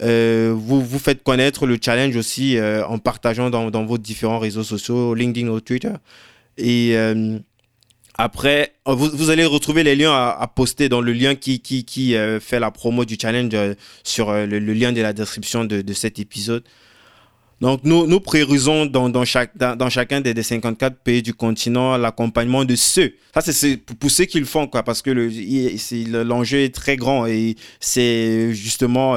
Euh, 0.02 0.54
vous 0.54 0.82
vous 0.82 0.98
faites 0.98 1.22
connaître 1.22 1.66
le 1.66 1.78
challenge 1.82 2.16
aussi 2.16 2.58
euh, 2.58 2.86
en 2.86 2.98
partageant 2.98 3.48
dans, 3.48 3.70
dans, 3.70 3.84
vos 3.86 3.98
différents 3.98 4.38
réseaux 4.38 4.62
sociaux, 4.62 5.14
LinkedIn 5.14 5.48
ou 5.48 5.60
Twitter. 5.60 5.92
Et 6.58 6.92
euh, 6.96 7.38
après, 8.18 8.74
vous, 8.86 9.10
vous, 9.10 9.30
allez 9.30 9.44
retrouver 9.44 9.82
les 9.84 9.96
liens 9.96 10.12
à, 10.12 10.46
poster 10.54 10.88
dans 10.88 11.00
le 11.00 11.12
lien 11.12 11.34
qui, 11.34 11.60
qui, 11.60 11.84
qui 11.84 12.14
fait 12.40 12.60
la 12.60 12.70
promo 12.70 13.04
du 13.04 13.16
challenge 13.20 13.54
sur 14.04 14.32
le, 14.32 14.58
lien 14.58 14.92
de 14.92 15.02
la 15.02 15.12
description 15.12 15.64
de, 15.64 15.82
de 15.82 15.92
cet 15.92 16.18
épisode. 16.18 16.64
Donc, 17.60 17.80
nous, 17.84 18.06
nous 18.06 18.20
priorisons 18.20 18.84
dans, 18.84 19.08
dans, 19.08 19.24
chaque, 19.24 19.56
dans, 19.56 19.90
chacun 19.90 20.20
des, 20.20 20.34
des, 20.34 20.42
54 20.42 20.96
pays 20.96 21.22
du 21.22 21.32
continent 21.34 21.96
l'accompagnement 21.96 22.64
de 22.64 22.74
ceux. 22.74 23.14
Ça, 23.34 23.40
c'est 23.40 23.76
pour 23.78 24.10
ceux 24.10 24.24
qui 24.24 24.38
le 24.38 24.46
font, 24.46 24.66
quoi, 24.66 24.82
parce 24.82 25.02
que 25.02 25.10
l'enjeu 25.10 26.60
est 26.60 26.74
très 26.74 26.96
grand 26.96 27.26
et 27.26 27.56
c'est 27.80 28.54
justement 28.54 29.16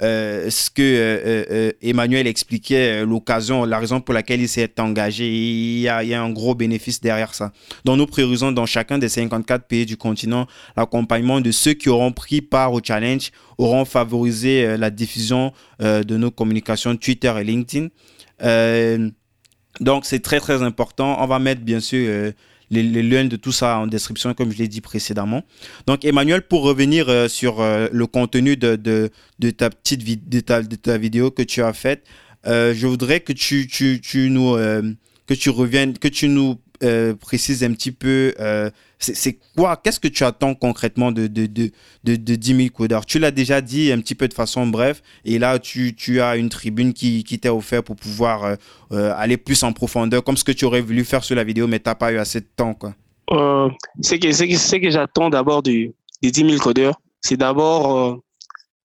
ce 0.00 0.70
que 0.70 0.80
euh, 0.82 1.44
euh, 1.50 1.72
Emmanuel 1.82 2.26
expliquait, 2.26 3.04
l'occasion, 3.04 3.64
la 3.64 3.78
raison 3.78 4.00
pour 4.00 4.14
laquelle 4.14 4.40
il 4.40 4.48
s'est 4.48 4.80
engagé. 4.80 5.28
Il 5.28 5.80
y, 5.80 5.88
a, 5.88 6.02
il 6.02 6.08
y, 6.08 6.14
a, 6.14 6.22
un 6.22 6.30
gros 6.30 6.54
bénéfice 6.54 7.00
derrière 7.00 7.34
ça. 7.34 7.52
Donc 7.84 7.98
nous 7.98 8.06
priorisons 8.06 8.52
dans 8.52 8.66
chacun 8.66 8.98
des 8.98 9.08
54 9.08 9.66
pays 9.66 9.84
du 9.84 9.96
continent 9.96 10.46
l'accompagnement 10.76 11.40
de 11.40 11.50
ceux 11.50 11.74
qui 11.74 11.88
auront 11.88 12.12
pris 12.12 12.40
part 12.40 12.72
au 12.72 12.80
challenge, 12.82 13.30
auront 13.58 13.84
favorisé 13.84 14.76
la 14.78 14.90
diffusion 14.90 15.52
de 15.80 16.16
nos 16.16 16.30
communications 16.30 16.96
Twitter 16.96 17.32
et 17.38 17.44
LinkedIn. 17.44 17.88
donc 19.80 20.06
c'est 20.06 20.20
très 20.20 20.40
très 20.40 20.62
important. 20.62 21.22
On 21.22 21.26
va 21.26 21.38
mettre 21.38 21.60
bien 21.60 21.80
sûr 21.80 22.32
les, 22.70 23.02
liens 23.02 23.24
de 23.24 23.36
tout 23.36 23.52
ça 23.52 23.78
en 23.78 23.86
description, 23.86 24.32
comme 24.34 24.52
je 24.52 24.58
l'ai 24.58 24.68
dit 24.68 24.80
précédemment. 24.80 25.42
Donc, 25.86 26.04
Emmanuel, 26.04 26.42
pour 26.42 26.62
revenir 26.62 27.08
euh, 27.08 27.28
sur 27.28 27.60
euh, 27.60 27.88
le 27.92 28.06
contenu 28.06 28.56
de, 28.56 28.76
ta 29.50 29.70
petite 29.70 30.28
de 30.28 30.40
ta, 30.40 30.62
de 30.62 30.76
ta 30.76 30.98
vidéo 30.98 31.30
que 31.30 31.42
tu 31.42 31.62
as 31.62 31.72
faite, 31.72 32.04
euh, 32.46 32.72
je 32.74 32.86
voudrais 32.86 33.20
que 33.20 33.32
tu, 33.32 33.66
tu, 33.66 34.00
tu 34.00 34.30
nous 34.30 34.56
que 35.26 35.34
tu 35.34 35.50
reviennes, 35.50 35.96
que 35.96 36.08
tu 36.08 36.28
nous 36.28 36.56
euh, 36.82 37.14
précises 37.14 37.62
un 37.62 37.72
petit 37.72 37.92
peu, 37.92 38.34
euh, 38.40 38.70
c'est 38.98 39.38
quoi, 39.54 39.76
qu'est-ce 39.76 40.00
que 40.00 40.08
tu 40.08 40.24
attends 40.24 40.54
concrètement 40.54 41.12
de, 41.12 41.26
de, 41.26 41.44
de, 41.44 41.70
de, 42.04 42.16
de 42.16 42.34
10 42.34 42.56
000 42.56 42.68
codeurs 42.70 43.04
Tu 43.04 43.18
l'as 43.18 43.30
déjà 43.30 43.60
dit 43.60 43.92
un 43.92 44.00
petit 44.00 44.14
peu 44.14 44.28
de 44.28 44.32
façon 44.34 44.66
bref, 44.66 45.02
et 45.26 45.38
là, 45.38 45.58
tu, 45.58 45.94
tu 45.94 46.22
as 46.22 46.36
une 46.36 46.48
tribune 46.48 46.94
qui, 46.94 47.22
qui 47.22 47.38
t'est 47.38 47.50
offerte 47.50 47.84
pour 47.84 47.96
pouvoir 47.96 48.56
euh, 48.92 49.12
aller 49.16 49.36
plus 49.36 49.62
en 49.62 49.74
profondeur, 49.74 50.24
comme 50.24 50.38
ce 50.38 50.44
que 50.44 50.52
tu 50.52 50.64
aurais 50.64 50.80
voulu 50.80 51.04
faire 51.04 51.22
sur 51.22 51.36
la 51.36 51.44
vidéo, 51.44 51.66
mais 51.66 51.80
tu 51.80 51.88
n'as 51.88 51.94
pas 51.94 52.12
eu 52.12 52.18
assez 52.18 52.40
de 52.40 52.48
temps. 52.56 52.72
Quoi. 52.72 52.94
C'est 54.00 54.18
que, 54.18 54.28
que, 54.28 54.76
que 54.78 54.90
j'attends 54.90 55.28
d'abord 55.28 55.62
des 55.62 55.92
10 56.22 56.32
000 56.34 56.56
codeurs, 56.58 56.98
c'est 57.20 57.36
d'abord 57.36 58.20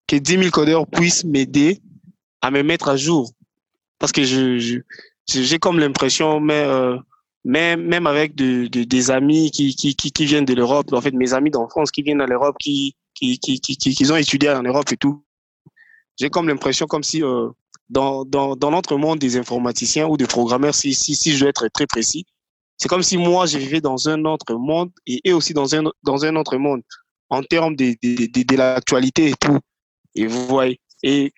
que 0.06 0.18
10 0.18 0.38
000 0.38 0.50
codeurs 0.50 0.86
puissent 0.86 1.24
m'aider 1.24 1.80
à 2.42 2.52
me 2.52 2.62
mettre 2.62 2.90
à 2.90 2.98
jour. 2.98 3.32
Parce 4.00 4.12
que 4.12 4.24
je, 4.24 4.82
j'ai 5.30 5.60
comme 5.60 5.80
l'impression, 5.80 6.42
mais 6.42 6.66
même, 7.46 7.84
même 7.84 8.08
avec 8.08 8.36
de, 8.36 8.68
de, 8.68 8.84
des 8.84 9.12
amis 9.12 9.52
qui, 9.52 9.76
qui, 9.76 9.96
qui, 9.96 10.12
qui 10.12 10.26
viennent 10.26 10.46
de 10.46 10.56
l'Europe, 10.56 10.92
en 10.92 11.00
fait, 11.00 11.12
mes 11.12 11.34
amis 11.34 11.52
d'enfance 11.52 11.92
qui 11.92 12.02
viennent 12.02 12.22
à 12.22 12.26
l'Europe, 12.26 12.58
qui, 12.60 12.96
qui, 13.14 13.38
qui, 13.40 13.60
qui, 13.60 13.78
qui, 13.78 14.12
ont 14.12 14.18
étudié 14.18 14.50
en 14.50 14.64
Europe 14.64 14.92
et 14.92 14.98
tout, 14.98 15.24
j'ai 16.20 16.30
comme 16.30 16.48
l'impression 16.48 16.88
comme 16.88 17.04
si 17.04 17.24
euh, 17.24 17.50
dans, 17.88 18.26
dans, 18.26 18.56
dans 18.56 18.72
notre 18.72 18.98
monde 18.98 19.20
des 19.20 19.38
informaticiens 19.38 20.08
ou 20.08 20.18
des 20.18 20.26
programmeurs, 20.26 20.74
si, 20.74 20.96
si, 20.96 21.16
si 21.16 21.34
je 21.34 21.42
dois 21.42 21.50
être 21.50 21.68
très 21.72 21.86
précis, 21.86 22.26
c'est 22.78 22.88
comme 22.88 23.04
si 23.04 23.18
moi, 23.18 23.46
je 23.46 23.60
vivais 23.60 23.80
dans 23.80 24.10
un 24.10 24.26
autre 24.26 24.56
monde 24.56 24.92
et 25.06 25.22
eux 25.28 25.36
aussi 25.36 25.54
dans 25.54 25.76
un, 25.76 25.84
dans 26.04 26.26
un 26.26 26.36
autre 26.36 26.58
monde 26.58 26.82
en 27.30 27.44
termes 27.44 27.76
de, 27.76 27.96
de, 28.02 28.26
de, 28.26 28.44
de 28.44 28.56
l'actualité 28.58 29.30
et 29.30 29.36
tout. 29.40 29.60
Et 30.16 30.26
vous 30.26 30.48
voyez. 30.48 30.80
Et 31.04 31.32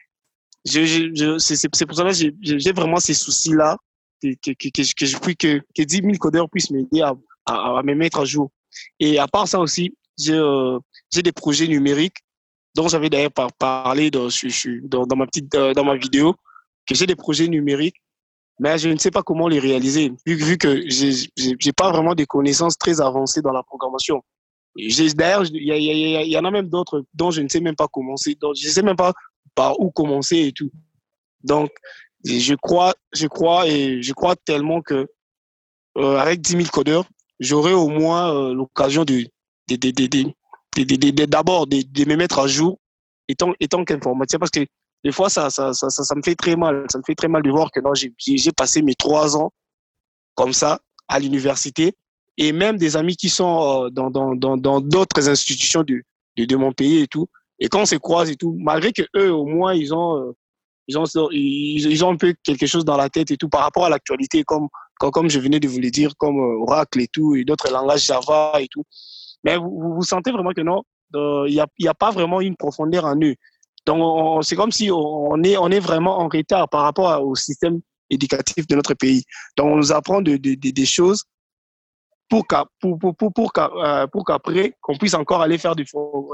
je, 0.65 0.85
je, 0.85 1.37
c'est 1.37 1.69
pour 1.69 1.95
ça 1.95 2.03
que 2.03 2.13
j'ai 2.13 2.71
vraiment 2.71 2.97
ces 2.97 3.13
soucis-là, 3.13 3.77
que, 4.21 5.05
je 5.05 5.17
puis, 5.19 5.35
que, 5.35 5.61
que 5.75 5.83
10 5.83 5.97
000 5.97 6.13
codeurs 6.19 6.49
puissent 6.49 6.71
m'aider 6.71 7.01
à, 7.01 7.13
à, 7.45 7.81
me 7.83 7.93
mettre 7.93 8.19
à 8.19 8.25
jour. 8.25 8.51
Et 8.99 9.19
à 9.19 9.27
part 9.27 9.47
ça 9.47 9.59
aussi, 9.59 9.95
j'ai 10.17 10.33
euh, 10.33 10.79
des 11.15 11.31
projets 11.31 11.67
numériques 11.67 12.17
dont 12.75 12.87
j'avais 12.87 13.09
d'ailleurs 13.09 13.31
parlé 13.57 14.11
dans, 14.11 14.27
dans, 15.05 15.15
ma 15.15 15.25
petite, 15.25 15.53
euh, 15.55 15.73
dans 15.73 15.83
ma 15.83 15.95
vidéo, 15.95 16.35
que 16.85 16.95
j'ai 16.95 17.07
des 17.07 17.15
projets 17.15 17.47
numériques, 17.47 18.01
mais 18.59 18.77
je 18.77 18.89
ne 18.89 18.97
sais 18.97 19.11
pas 19.11 19.23
comment 19.23 19.47
les 19.47 19.59
réaliser, 19.59 20.13
vu, 20.25 20.35
vu 20.35 20.57
que 20.57 20.83
j'ai 20.87 21.73
pas 21.73 21.91
vraiment 21.91 22.15
des 22.15 22.25
connaissances 22.25 22.77
très 22.77 23.01
avancées 23.01 23.41
dans 23.41 23.51
la 23.51 23.63
programmation. 23.63 24.21
D'ailleurs, 25.15 25.43
il 25.51 25.55
y, 25.55 25.71
y, 25.71 26.31
y, 26.31 26.37
en 26.37 26.45
a 26.45 26.51
même 26.51 26.69
d'autres 26.69 27.03
dont 27.13 27.31
je 27.31 27.41
ne 27.41 27.49
sais 27.49 27.59
même 27.59 27.75
pas 27.75 27.87
commencer, 27.87 28.37
dont 28.39 28.53
je 28.53 28.67
ne 28.67 28.71
sais 28.71 28.83
même 28.83 28.95
pas 28.95 29.13
par 29.55 29.79
où 29.79 29.89
commencer 29.89 30.37
et 30.37 30.51
tout. 30.51 30.71
Donc, 31.43 31.71
je 32.27 32.55
crois, 32.55 32.93
je 33.13 33.27
crois 33.27 33.67
et 33.67 34.01
je 34.01 34.13
crois 34.13 34.35
tellement 34.35 34.81
que 34.81 35.07
euh, 35.97 36.17
avec 36.17 36.41
10 36.41 36.51
000 36.51 36.63
codeurs, 36.71 37.05
j'aurai 37.39 37.73
au 37.73 37.87
moins 37.87 38.33
euh, 38.33 38.53
l'occasion 38.53 39.03
de, 39.05 39.25
d'abord 41.25 41.67
de, 41.67 42.05
me 42.05 42.15
mettre 42.15 42.39
à 42.39 42.47
jour 42.47 42.77
étant, 43.27 43.53
étant 43.59 43.83
qu'informaticien. 43.83 44.39
Parce 44.39 44.51
que 44.51 44.65
des 45.03 45.11
fois 45.11 45.29
ça 45.29 45.49
ça, 45.49 45.73
ça, 45.73 46.15
me 46.15 46.21
fait 46.23 46.35
très 46.35 46.55
mal. 46.55 46.85
Ça 46.89 46.97
me 46.97 47.03
fait 47.05 47.15
très 47.15 47.27
mal 47.27 47.41
de 47.41 47.49
voir 47.49 47.71
que 47.71 47.81
j'ai 47.93 48.51
passé 48.51 48.81
mes 48.81 48.95
trois 48.95 49.37
ans 49.37 49.51
comme 50.35 50.53
ça 50.53 50.79
à 51.07 51.19
l'université. 51.19 51.93
Et 52.39 52.51
même 52.51 52.77
des 52.77 52.95
amis 52.95 53.15
qui 53.15 53.29
sont 53.29 53.85
euh, 53.85 53.89
dans 53.89 54.11
d'autres 54.11 54.57
dans, 54.57 54.81
dans, 54.81 55.05
institutions 55.15 55.83
de, 55.83 56.03
de, 56.37 56.55
mon 56.55 56.71
pays 56.71 56.99
et 56.99 57.07
tout, 57.07 57.27
et 57.59 57.67
quand 57.67 57.81
on 57.81 57.85
se 57.85 57.95
croise 57.95 58.29
et 58.29 58.35
tout, 58.35 58.55
malgré 58.59 58.91
que 58.91 59.01
eux, 59.15 59.33
au 59.33 59.45
moins, 59.45 59.73
ils 59.73 59.93
ont, 59.93 60.17
euh, 60.17 60.31
ils 60.87 60.97
ont, 60.97 61.05
ils, 61.31 62.05
ont 62.05 62.11
un 62.11 62.15
peu 62.15 62.33
quelque 62.43 62.65
chose 62.65 62.85
dans 62.85 62.97
la 62.97 63.09
tête 63.09 63.31
et 63.31 63.37
tout 63.37 63.49
par 63.49 63.61
rapport 63.61 63.85
à 63.85 63.89
l'actualité, 63.89 64.43
comme, 64.43 64.67
comme, 64.99 65.29
je 65.29 65.39
venais 65.39 65.59
de 65.59 65.67
vous 65.67 65.79
le 65.79 65.91
dire, 65.91 66.11
comme 66.17 66.37
euh, 66.37 66.63
Oracle 66.63 67.01
et 67.01 67.07
tout, 67.07 67.35
et 67.35 67.43
d'autres 67.43 67.71
langages 67.71 68.05
Java 68.05 68.53
et 68.59 68.67
tout. 68.67 68.83
Mais 69.43 69.57
vous, 69.57 69.95
vous 69.95 70.03
sentez 70.03 70.31
vraiment 70.31 70.51
que 70.51 70.61
non, 70.61 70.83
euh, 71.15 71.45
il 71.47 71.53
n'y 71.53 71.87
a, 71.87 71.91
a 71.91 71.93
pas 71.93 72.11
vraiment 72.11 72.41
une 72.41 72.55
profondeur 72.55 73.05
en 73.05 73.15
eux. 73.21 73.35
Donc, 73.85 74.43
c'est 74.43 74.55
comme 74.55 74.71
si 74.71 74.89
on 74.91 75.41
est, 75.43 75.57
on 75.57 75.69
est 75.69 75.79
vraiment 75.79 76.19
en 76.19 76.27
retard 76.27 76.67
par 76.69 76.81
rapport 76.81 77.25
au 77.25 77.35
système 77.35 77.79
éducatif 78.09 78.67
de 78.67 78.75
notre 78.75 78.93
pays. 78.93 79.23
Donc, 79.55 79.67
on 79.67 79.75
nous 79.77 79.91
apprend 79.91 80.21
de, 80.21 80.35
des 80.35 80.85
choses 80.85 81.23
pour 82.29 82.45
pour, 82.79 82.99
pour, 82.99 83.15
pour, 83.15 83.51
pour 84.11 84.25
qu'après, 84.25 84.73
qu'on 84.81 84.97
puisse 84.97 85.13
encore 85.13 85.41
aller 85.41 85.57
faire 85.57 85.75
des, 85.75 85.85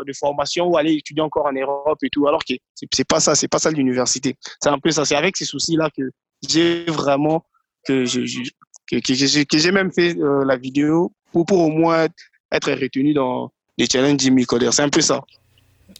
des 0.05 0.13
formations 0.13 0.67
ou 0.67 0.77
aller 0.77 0.93
étudier 0.93 1.21
encore 1.21 1.45
en 1.45 1.53
Europe 1.53 1.99
et 2.03 2.09
tout. 2.09 2.27
Alors 2.27 2.43
que 2.43 2.53
c'est 2.91 3.07
pas 3.07 3.19
ça, 3.19 3.35
c'est 3.35 3.47
pas 3.47 3.59
ça 3.59 3.71
l'université. 3.71 4.35
C'est 4.61 4.69
un 4.69 4.79
peu 4.79 4.91
ça. 4.91 5.05
C'est 5.05 5.15
avec 5.15 5.37
ces 5.37 5.45
soucis-là 5.45 5.89
que 5.95 6.03
j'ai 6.47 6.85
vraiment, 6.85 7.45
que 7.85 8.05
j'ai 8.05 8.25
que, 8.89 8.97
que, 8.97 9.71
même 9.71 9.91
fait 9.91 10.17
euh, 10.17 10.43
la 10.45 10.57
vidéo 10.57 11.11
pour, 11.31 11.45
pour 11.45 11.59
au 11.59 11.69
moins 11.69 12.07
être 12.51 12.71
retenu 12.71 13.13
dans 13.13 13.51
les 13.77 13.85
challenges 13.85 14.19
Jimmy 14.19 14.45
Coder. 14.45 14.69
C'est 14.71 14.83
un 14.83 14.89
peu 14.89 15.01
ça. 15.01 15.21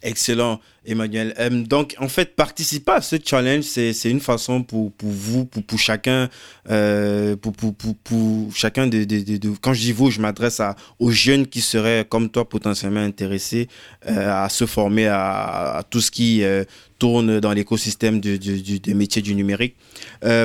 Excellent, 0.02 0.60
Emmanuel. 0.86 1.34
Euh, 1.40 1.50
donc, 1.50 1.96
en 2.00 2.08
fait, 2.08 2.36
participer 2.36 2.92
à 2.92 3.02
ce 3.02 3.16
challenge, 3.24 3.64
c'est 3.64 4.10
une 4.10 4.20
façon 4.20 4.64
pour, 4.64 4.92
pour 4.92 5.10
vous, 5.10 5.46
pour, 5.46 5.64
pour 5.64 5.80
chacun, 5.80 6.30
euh, 6.70 7.36
pour, 7.36 7.54
pour, 7.54 7.74
pour, 7.74 7.96
pour, 7.96 8.56
chacun 8.56 8.88
de, 8.88 9.04
de, 9.04 9.38
de, 9.38 9.54
Quand 9.62 9.74
je 9.74 9.82
dis 9.82 9.92
vous, 9.92 10.12
je 10.12 10.20
m'adresse 10.20 10.62
aux 11.00 11.12
jeunes 11.12 11.48
qui 11.48 11.62
seraient, 11.62 12.06
comme 12.08 12.30
toi, 12.30 12.48
potentiellement 12.48 13.00
intéressés 13.00 13.68
euh, 14.08 14.46
à 14.46 14.50
se 14.50 14.66
former 14.66 15.08
à, 15.08 15.84
tout 15.90 16.02
ce 16.02 16.12
qui 16.12 16.44
euh, 16.44 16.64
tourne 17.00 17.40
dans 17.40 17.54
l'écosystème 17.54 18.20
du, 18.20 18.38
du, 18.38 18.62
du, 18.62 18.80
des 18.80 18.94
métiers 18.94 19.22
du 19.22 19.36
numérique. 19.36 19.76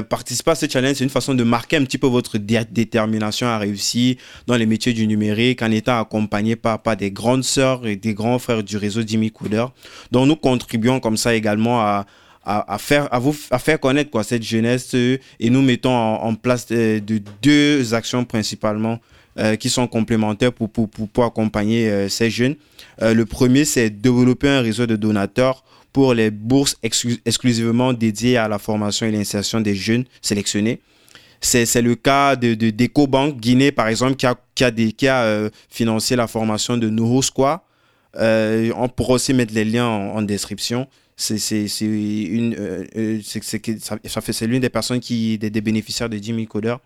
Participer 0.09 0.53
à 0.53 0.55
ce 0.55 0.67
challenge, 0.69 0.97
c'est 0.97 1.05
une 1.05 1.11
façon 1.11 1.35
de 1.35 1.45
marquer 1.45 1.77
un 1.77 1.85
petit 1.85 1.99
peu 1.99 2.07
votre 2.07 2.37
détermination 2.39 3.47
à 3.47 3.59
réussir 3.59 4.17
dans 4.47 4.57
les 4.57 4.67
métiers 4.67 4.93
du 4.93 5.07
numérique 5.07 5.63
en 5.63 5.71
étant 5.71 6.01
accompagné 6.01 6.57
par, 6.57 6.83
par 6.83 6.97
des 6.97 7.11
grandes 7.11 7.45
sœurs 7.45 7.87
et 7.87 7.97
des 7.97 8.15
grands 8.15 8.39
frères 8.39 8.63
du 8.63 8.77
réseau 8.77 9.03
Jimmy 9.07 9.31
Cooder. 9.31 9.67
Donc 10.11 10.28
nous 10.29 10.37
contribuons 10.37 11.01
comme 11.01 11.17
ça 11.17 11.35
également 11.35 11.81
à, 11.81 12.07
à, 12.45 12.79
faire, 12.79 13.13
à, 13.13 13.19
vous, 13.19 13.35
à 13.51 13.59
faire 13.59 13.79
connaître 13.81 14.11
quoi, 14.11 14.23
cette 14.23 14.43
jeunesse 14.43 14.95
euh, 14.95 15.19
et 15.41 15.51
nous 15.51 15.63
mettons 15.63 15.95
en, 15.95 16.35
place 16.35 16.67
de, 16.67 16.99
de, 16.99 17.21
deux 17.43 17.93
actions 17.95 18.25
principalement 18.25 18.99
euh, 19.39 19.57
qui 19.57 19.69
sont 19.69 19.87
complémentaires 19.87 20.53
pour, 20.53 20.71
pour, 20.71 20.89
pour, 20.89 21.25
accompagner 21.25 21.89
euh, 21.89 22.09
ces 22.09 22.31
jeunes. 22.31 22.57
Euh, 23.03 23.15
le 23.15 23.27
premier, 23.27 23.65
c'est 23.65 23.91
développer 23.91 24.49
un 24.49 24.61
réseau 24.63 24.87
de 24.87 24.97
donateurs 24.97 25.63
pour 25.93 26.15
les 26.15 26.31
bourses 26.31 26.77
exclusivement 26.83 27.93
dédiées 27.93 28.37
à 28.37 28.49
la 28.49 28.59
formation 28.59 29.07
et 29.07 29.11
l'insertion 29.11 29.61
des 29.61 29.75
jeunes 29.75 30.05
sélectionnés. 30.23 30.81
C'est 31.41 31.83
le 31.83 31.95
cas 31.95 32.35
de, 32.35 32.55
de 32.55 32.71
d'EcoBank 32.71 33.37
Guinée, 33.39 33.71
par 33.71 33.89
exemple, 33.89 34.17
qui 34.17 34.27
a, 34.27 34.35
qui 34.55 35.07
a, 35.09 35.23
euh, 35.23 35.51
financé 35.71 36.17
la 36.17 36.27
formation 36.27 36.77
de 36.77 36.89
Noho 36.89 37.23
Squad. 37.23 37.61
Euh, 38.17 38.73
on 38.77 38.89
pourra 38.89 39.15
aussi 39.15 39.35
mettre 39.35 39.55
les 39.55 39.65
liens 39.65 39.87
en, 39.87 40.23
description. 40.23 40.89
C'est 41.17 41.37
euh, 41.83 42.85
euh, 42.97 43.21
fait 43.23 44.33
c'est 44.33 44.47
l'une 44.47 44.61
des 44.61 44.69
personnes 44.69 45.01
qui 45.01 45.37
des, 45.37 45.51
des 45.51 45.61
bénéficiaires 45.61 46.09
de 46.09 46.17
10 46.17 46.35
000 46.35 46.47
codeurs. 46.47 46.81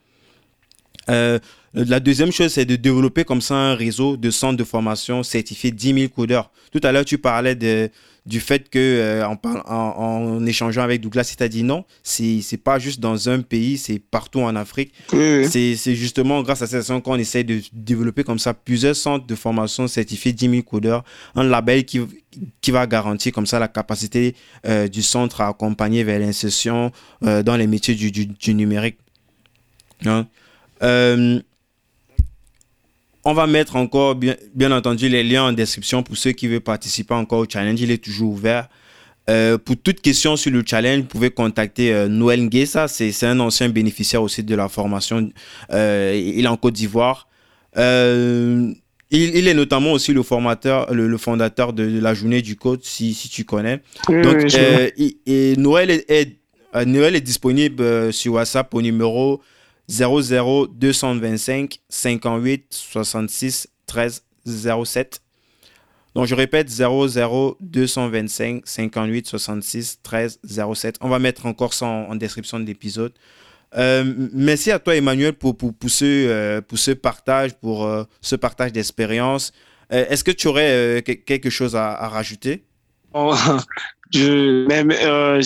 La 1.75 2.01
deuxième 2.01 2.33
chose, 2.33 2.53
c'est 2.53 2.65
de 2.65 2.77
développer 2.77 3.25
comme 3.25 3.41
ça 3.41 3.55
un 3.55 3.75
réseau 3.75 4.17
de 4.17 4.31
centres 4.31 4.57
de 4.57 4.65
formation 4.65 5.23
certifiés 5.23 5.71
10 5.71 5.95
000 5.95 6.09
codeurs. 6.09 6.51
Tout 6.71 6.81
à 6.83 6.93
l'heure, 6.93 7.05
tu 7.05 7.19
parlais 7.19 7.55
de, 7.55 7.91
du 8.25 8.41
fait 8.41 8.69
que 8.69 8.79
euh, 8.79 9.27
en, 9.27 9.37
en, 9.67 10.47
échangeant 10.47 10.83
avec 10.83 11.01
Douglas, 11.01 11.29
il 11.33 11.37
t'a 11.37 11.49
dit 11.49 11.65
non, 11.65 11.85
c'est 12.03 12.63
pas 12.63 12.79
juste 12.79 13.01
dans 13.01 13.29
un 13.29 13.41
pays, 13.41 13.79
c'est 13.79 13.99
partout 13.99 14.41
en 14.41 14.55
Afrique. 14.55 14.93
C'est 15.11 15.95
justement 15.95 16.43
grâce 16.43 16.63
à 16.63 16.67
cette 16.67 16.81
façon 16.81 17.01
qu'on 17.01 17.17
essaie 17.17 17.45
de 17.45 17.61
développer 17.73 18.23
comme 18.25 18.39
ça 18.39 18.55
plusieurs 18.55 18.97
centres 18.97 19.27
de 19.27 19.35
formation 19.35 19.89
certifiés 19.89 20.33
10 20.33 20.51
000 20.51 20.63
codeurs, 20.63 21.05
un 21.35 21.45
label 21.45 21.85
qui 21.85 22.01
qui 22.63 22.71
va 22.71 22.87
garantir 22.87 23.31
comme 23.31 23.45
ça 23.45 23.59
la 23.59 23.69
capacité 23.69 24.35
euh, 24.67 24.89
du 24.89 25.03
centre 25.03 25.43
à 25.43 25.49
accompagner 25.49 26.03
vers 26.03 26.19
l'insertion 26.19 26.91
dans 27.21 27.57
les 27.57 27.67
métiers 27.67 27.95
du, 27.95 28.11
du, 28.11 28.27
du 28.27 28.55
numérique. 28.55 28.97
Hein? 30.07 30.27
On 33.25 33.35
va 33.35 33.47
mettre 33.47 33.77
encore, 33.77 34.17
bien, 34.17 34.37
bien, 34.55 34.73
entendu, 34.73 35.09
les 35.09 35.23
liens 35.23 35.45
en 35.45 35.53
description 35.53 36.03
pour 36.03 36.17
ceux 36.17 36.33
qui 36.33 36.49
veulent 36.49 36.61
participer 36.61 37.15
encore 37.15 37.39
au 37.41 37.47
challenge. 37.49 37.81
Il 37.81 37.91
est 37.91 38.03
toujours 38.03 38.31
ouvert. 38.31 38.69
Euh, 39.31 39.59
pour 39.59 39.77
toute 39.77 40.01
question 40.01 40.37
sur 40.37 40.51
le 40.51 40.65
challenge, 40.67 41.03
vous 41.03 41.07
pouvez 41.07 41.31
contacter 41.31 41.93
euh, 41.93 42.09
Noël 42.09 42.43
Nguessa. 42.43 42.89
C'est 42.89 43.25
un 43.25 43.39
ancien 43.39 43.69
bénéficiaire 43.69 44.23
aussi 44.23 44.43
de 44.43 44.55
la 44.55 44.69
formation. 44.69 45.31
Euh, 45.73 46.21
il 46.37 46.45
est 46.45 46.49
en 46.49 46.57
Côte 46.57 46.75
d'Ivoire. 46.75 47.29
il, 47.77 48.75
il, 49.11 49.47
est 49.47 49.55
notamment 49.55 49.93
aussi 49.93 50.13
le 50.13 50.25
formateur, 50.25 50.93
le, 50.93 51.17
fondateur 51.17 51.73
de, 51.73 52.01
la 52.01 52.15
journée 52.15 52.43
du 52.43 52.57
code, 52.57 52.83
si, 52.83 53.15
si 53.15 53.29
tu 53.29 53.45
connais. 53.45 53.81
Donc, 54.09 54.53
et 55.27 55.57
Noël 55.57 55.91
est, 56.09 56.39
Noël 56.87 57.15
est 57.15 57.21
disponible 57.21 58.13
sur 58.13 58.33
WhatsApp 58.33 58.75
au 58.75 58.83
numéro 58.83 59.41
00 59.89 60.69
225 60.69 61.81
58 61.89 62.67
66 62.71 63.69
13 63.87 64.25
07. 64.85 65.23
Donc 66.15 66.27
je 66.27 66.35
répète 66.35 66.69
00 66.69 67.57
225 67.61 68.63
58 68.65 69.27
66 69.27 70.01
13 70.03 70.41
07. 70.75 70.97
On 71.01 71.09
va 71.09 71.19
mettre 71.19 71.47
encore 71.47 71.73
ça 71.73 71.87
en, 71.87 72.15
description 72.17 72.61
de 72.61 72.65
l'épisode. 72.65 73.13
Euh, 73.77 74.29
merci 74.35 74.71
à 74.71 74.79
toi 74.79 74.95
Emmanuel 74.95 75.33
pour, 75.33 75.57
pour, 75.57 75.73
pour, 75.73 75.89
ce, 75.89 76.05
euh, 76.05 76.61
pour 76.61 76.79
ce 76.79 76.91
partage, 76.91 77.55
pour 77.55 77.87
euh, 77.87 78.05
ce 78.21 78.37
partage 78.37 78.73
d'expérience. 78.73 79.53
Est-ce 79.89 80.25
que 80.25 80.31
tu 80.31 80.49
aurais 80.49 81.03
quelque 81.05 81.51
chose 81.51 81.77
à, 81.77 82.09
rajouter? 82.09 82.65
Oh, 83.13 83.35
D'abord, 84.15 85.41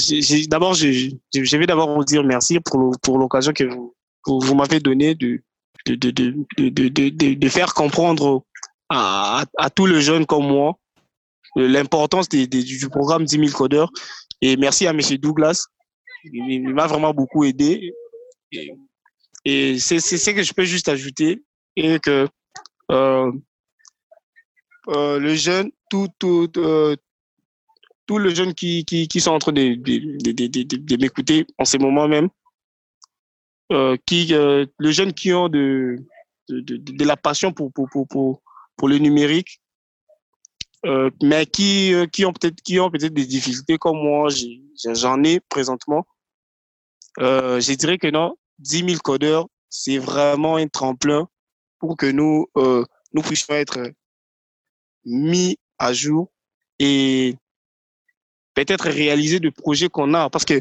je, 0.75 1.57
vais 1.57 1.67
d'abord 1.67 1.97
vous 1.97 2.05
dire 2.05 2.23
merci 2.23 2.61
pour 2.61 3.19
l'occasion 3.19 3.53
que 3.53 3.65
vous, 3.65 3.96
vous, 4.27 4.55
m'avez 4.55 4.81
donné 4.81 5.15
de, 5.15 5.41
de, 5.87 5.95
de, 5.95 6.11
de, 6.11 7.35
de, 7.35 7.49
faire 7.49 7.75
comprendre 7.75 8.43
à, 8.89 9.45
à, 9.57 9.71
tous 9.71 9.87
les 9.87 10.01
jeunes 10.01 10.27
comme 10.27 10.47
moi 10.47 10.79
l'importance 11.57 12.29
du 12.29 12.89
programme 12.91 13.25
10 13.25 13.39
000 13.39 13.51
codeurs. 13.51 13.91
Et 14.43 14.57
merci 14.57 14.87
à 14.87 14.91
M. 14.91 15.01
Douglas. 15.19 15.67
Il, 16.25 16.75
m'a 16.75 16.87
vraiment 16.87 17.15
beaucoup 17.15 17.45
aidé. 17.45 17.93
Et, 19.45 19.79
c'est 19.79 20.01
ce 20.01 20.31
que 20.31 20.43
je 20.43 20.53
peux 20.53 20.65
juste 20.65 20.89
ajouter. 20.89 21.43
Et 21.77 21.99
que 21.99 22.29
euh, 22.91 23.33
euh, 24.89 25.19
le 25.19 25.35
jeune, 25.35 25.71
tout, 25.91 26.09
tout, 26.19 26.51
euh, 26.57 26.97
tous 28.07 28.19
les 28.19 28.35
jeunes 28.35 28.55
qui, 28.55 28.85
qui, 28.85 29.09
qui 29.09 29.21
sont 29.21 29.33
en 29.33 29.39
train 29.39 29.53
de, 29.53 29.75
de, 29.75 30.33
de, 30.33 30.77
de 30.77 30.97
m'écouter 31.01 31.47
en 31.59 31.65
ce 31.65 31.77
moment 31.77 32.09
même, 32.09 32.29
euh, 33.73 33.97
qui, 34.07 34.33
euh, 34.35 34.67
les 34.79 34.93
jeunes 34.93 35.13
qui 35.13 35.33
ont 35.33 35.49
de, 35.49 35.97
de, 36.49 36.61
de, 36.61 36.77
de 36.77 37.05
la 37.05 37.17
passion 37.17 37.53
pour, 37.53 37.73
pour, 37.73 37.89
pour, 37.91 38.07
pour, 38.07 38.43
pour 38.77 38.89
le 38.89 38.99
numérique, 38.99 39.61
euh, 40.85 41.11
mais 41.23 41.47
qui, 41.47 41.93
euh, 41.95 42.07
qui 42.07 42.25
ont 42.25 42.33
peut-être 42.33 42.61
qui 42.63 42.79
ont 42.79 42.91
peut-être 42.91 43.15
des 43.15 43.27
difficultés 43.27 43.79
comme 43.79 43.97
moi, 43.97 44.29
j'en 44.95 45.23
ai, 45.25 45.41
présentement. 45.41 46.07
Euh, 47.19 47.61
je 47.61 47.73
dirais 47.73 47.99
que 47.99 48.09
non, 48.09 48.37
10 48.59 48.85
000 48.87 48.99
codeurs, 49.03 49.47
c'est 49.69 49.99
vraiment 49.99 50.57
un 50.57 50.69
tremplin 50.69 51.29
pour 51.79 51.97
que 51.97 52.07
nous, 52.07 52.47
euh, 52.57 52.85
nous 53.13 53.23
puissions 53.23 53.55
être 53.55 53.91
mis 55.05 55.59
à 55.79 55.93
jour 55.93 56.31
et 56.79 57.35
peut-être 58.55 58.89
réaliser 58.89 59.41
des 59.41 59.51
projets 59.51 59.89
qu'on 59.89 60.15
a. 60.15 60.31
Parce 60.31 60.45
que 60.45 60.61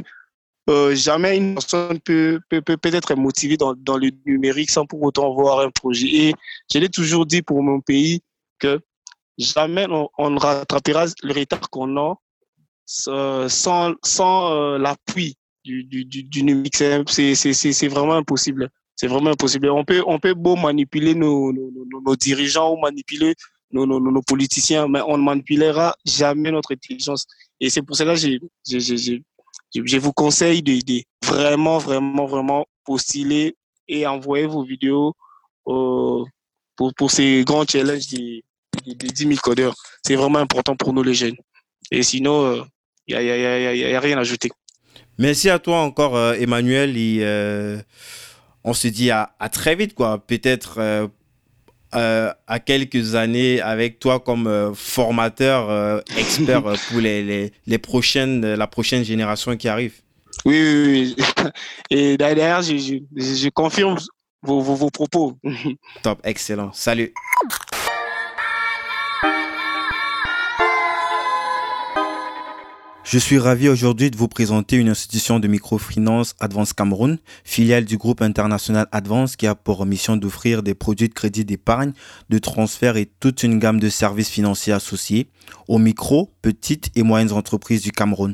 euh, 0.70 0.96
jamais 0.96 1.38
une 1.38 1.56
personne 1.56 2.00
peut 2.00 2.40
peut, 2.50 2.62
peut, 2.62 2.78
être 2.84 3.16
motivée 3.16 3.58
dans, 3.58 3.76
dans 3.76 3.98
le 3.98 4.10
numérique 4.26 4.72
sans 4.72 4.86
pour 4.86 5.02
autant 5.04 5.32
avoir 5.32 5.60
un 5.60 5.70
projet. 5.70 6.08
Et 6.08 6.34
je 6.74 6.80
l'ai 6.80 6.90
toujours 6.90 7.26
dit 7.26 7.42
pour 7.42 7.62
mon 7.62 7.82
pays 7.82 8.22
que 8.60 8.80
jamais 9.38 9.86
on, 9.90 10.10
on 10.18 10.30
ne 10.32 10.40
rattrapera 10.40 11.06
le 11.24 11.34
retard 11.34 11.70
qu'on 11.70 11.98
a 11.98 12.16
euh, 13.08 13.50
sans, 13.50 13.94
sans 14.04 14.54
euh, 14.54 14.78
l'appui 14.78 15.36
du, 15.64 15.84
du, 15.84 16.06
du, 16.06 16.44
numérique. 16.44 16.76
C'est 16.76 17.88
vraiment 17.88 18.14
impossible. 18.14 18.70
C'est 18.96 19.08
vraiment 19.08 19.32
impossible. 19.32 19.70
On 19.70 19.84
peut, 19.84 20.04
on 20.06 20.20
peut 20.20 20.34
beau 20.34 20.56
manipuler 20.56 21.16
nos, 21.16 21.52
nos, 21.52 21.72
nos, 21.72 22.02
nos 22.02 22.16
dirigeants 22.16 22.74
ou 22.74 22.78
manipuler 22.80 23.34
nos, 23.72 23.86
nos, 23.86 24.00
nos, 24.00 24.22
politiciens, 24.22 24.88
mais 24.88 25.02
on 25.06 25.18
ne 25.18 25.24
manipulera 25.24 25.96
jamais 26.06 26.52
notre 26.52 26.74
intelligence. 26.74 27.26
Et 27.60 27.70
c'est 27.70 27.82
pour 27.82 27.96
cela 27.96 28.14
que 28.14 28.20
j'ai 28.20 29.24
je, 29.74 29.98
vous 29.98 30.14
conseille 30.14 30.62
de, 30.62 31.04
vraiment, 31.26 31.78
vraiment, 31.78 32.26
vraiment 32.26 32.66
postuler 32.84 33.56
et 33.88 34.06
envoyer 34.08 34.46
vos 34.46 34.64
vidéos 34.64 35.14
euh, 35.68 36.24
pour, 36.76 36.94
pour 36.96 37.12
ces 37.12 37.44
grands 37.46 37.66
challenges 37.66 38.08
des, 38.08 38.44
des, 38.86 38.96
10 38.96 39.28
000 39.28 39.36
codeurs. 39.42 39.76
C'est 40.06 40.16
vraiment 40.16 40.40
important 40.40 40.76
pour 40.76 40.94
nous 40.94 41.04
les 41.04 41.14
jeunes. 41.14 41.38
Et 41.92 42.04
sinon, 42.04 42.66
il 43.08 43.16
euh, 43.16 43.22
n'y 43.24 43.30
a, 43.30 43.38
y 43.38 43.46
a, 43.46 43.76
y 43.76 43.96
a, 43.96 44.00
rien 44.00 44.18
à 44.18 44.22
ajouter. 44.22 44.50
Merci 45.18 45.50
à 45.50 45.60
toi 45.60 45.82
encore, 45.82 46.16
euh, 46.16 46.34
Emmanuel. 46.34 46.98
Et, 46.98 47.24
on 48.68 48.74
se 48.74 48.88
dit 48.88 49.12
à, 49.12 49.36
à 49.40 49.50
très 49.50 49.76
vite, 49.76 49.94
quoi. 49.94 50.26
Peut-être 50.26 51.10
euh, 51.96 52.34
à 52.48 52.60
quelques 52.60 53.16
années 53.16 53.62
avec 53.62 54.00
toi 54.00 54.20
comme 54.20 54.48
euh, 54.48 54.74
formateur 54.74 55.70
euh, 55.70 56.02
expert 56.18 56.62
pour 56.90 57.00
les, 57.00 57.24
les, 57.24 57.54
les, 57.66 57.78
prochaines, 57.78 58.54
la 58.56 58.68
prochaine 58.68 59.04
génération 59.04 59.56
qui 59.56 59.68
arrive. 59.68 59.94
Oui, 60.44 60.60
oui, 60.60 61.16
oui. 61.18 61.26
Et 61.90 62.18
derrière, 62.18 62.62
je, 62.62 62.78
je, 62.78 62.96
je 63.16 63.50
confirme 63.50 63.98
vos, 64.42 64.62
vos, 64.62 64.76
vos 64.76 64.90
propos. 64.90 65.38
Top, 66.04 66.20
excellent. 66.24 66.72
Salut. 66.74 67.14
Je 73.08 73.20
suis 73.20 73.38
ravi 73.38 73.70
aujourd'hui 73.70 74.10
de 74.10 74.18
vous 74.18 74.28
présenter 74.28 74.78
une 74.78 74.90
institution 74.90 75.40
de 75.40 75.48
microfinance 75.48 76.34
Advance 76.40 76.74
Cameroun, 76.74 77.20
filiale 77.44 77.86
du 77.86 77.98
groupe 77.98 78.24
international 78.24 78.88
Advance 78.92 79.36
qui 79.36 79.46
a 79.46 79.54
pour 79.54 79.86
mission 79.86 80.18
d'offrir 80.18 80.64
des 80.64 80.74
produits 80.74 81.08
de 81.08 81.14
crédit 81.14 81.46
d'épargne, 81.46 81.94
de 82.32 82.40
transfert 82.40 82.98
et 82.98 83.06
toute 83.06 83.44
une 83.44 83.60
gamme 83.60 83.80
de 83.80 83.90
services 83.90 84.30
financiers 84.30 84.74
associés 84.74 85.30
aux 85.68 85.78
micro, 85.78 86.32
petites 86.42 86.90
et 86.96 87.04
moyennes 87.04 87.32
entreprises 87.32 87.84
du 87.84 87.92
Cameroun. 87.92 88.34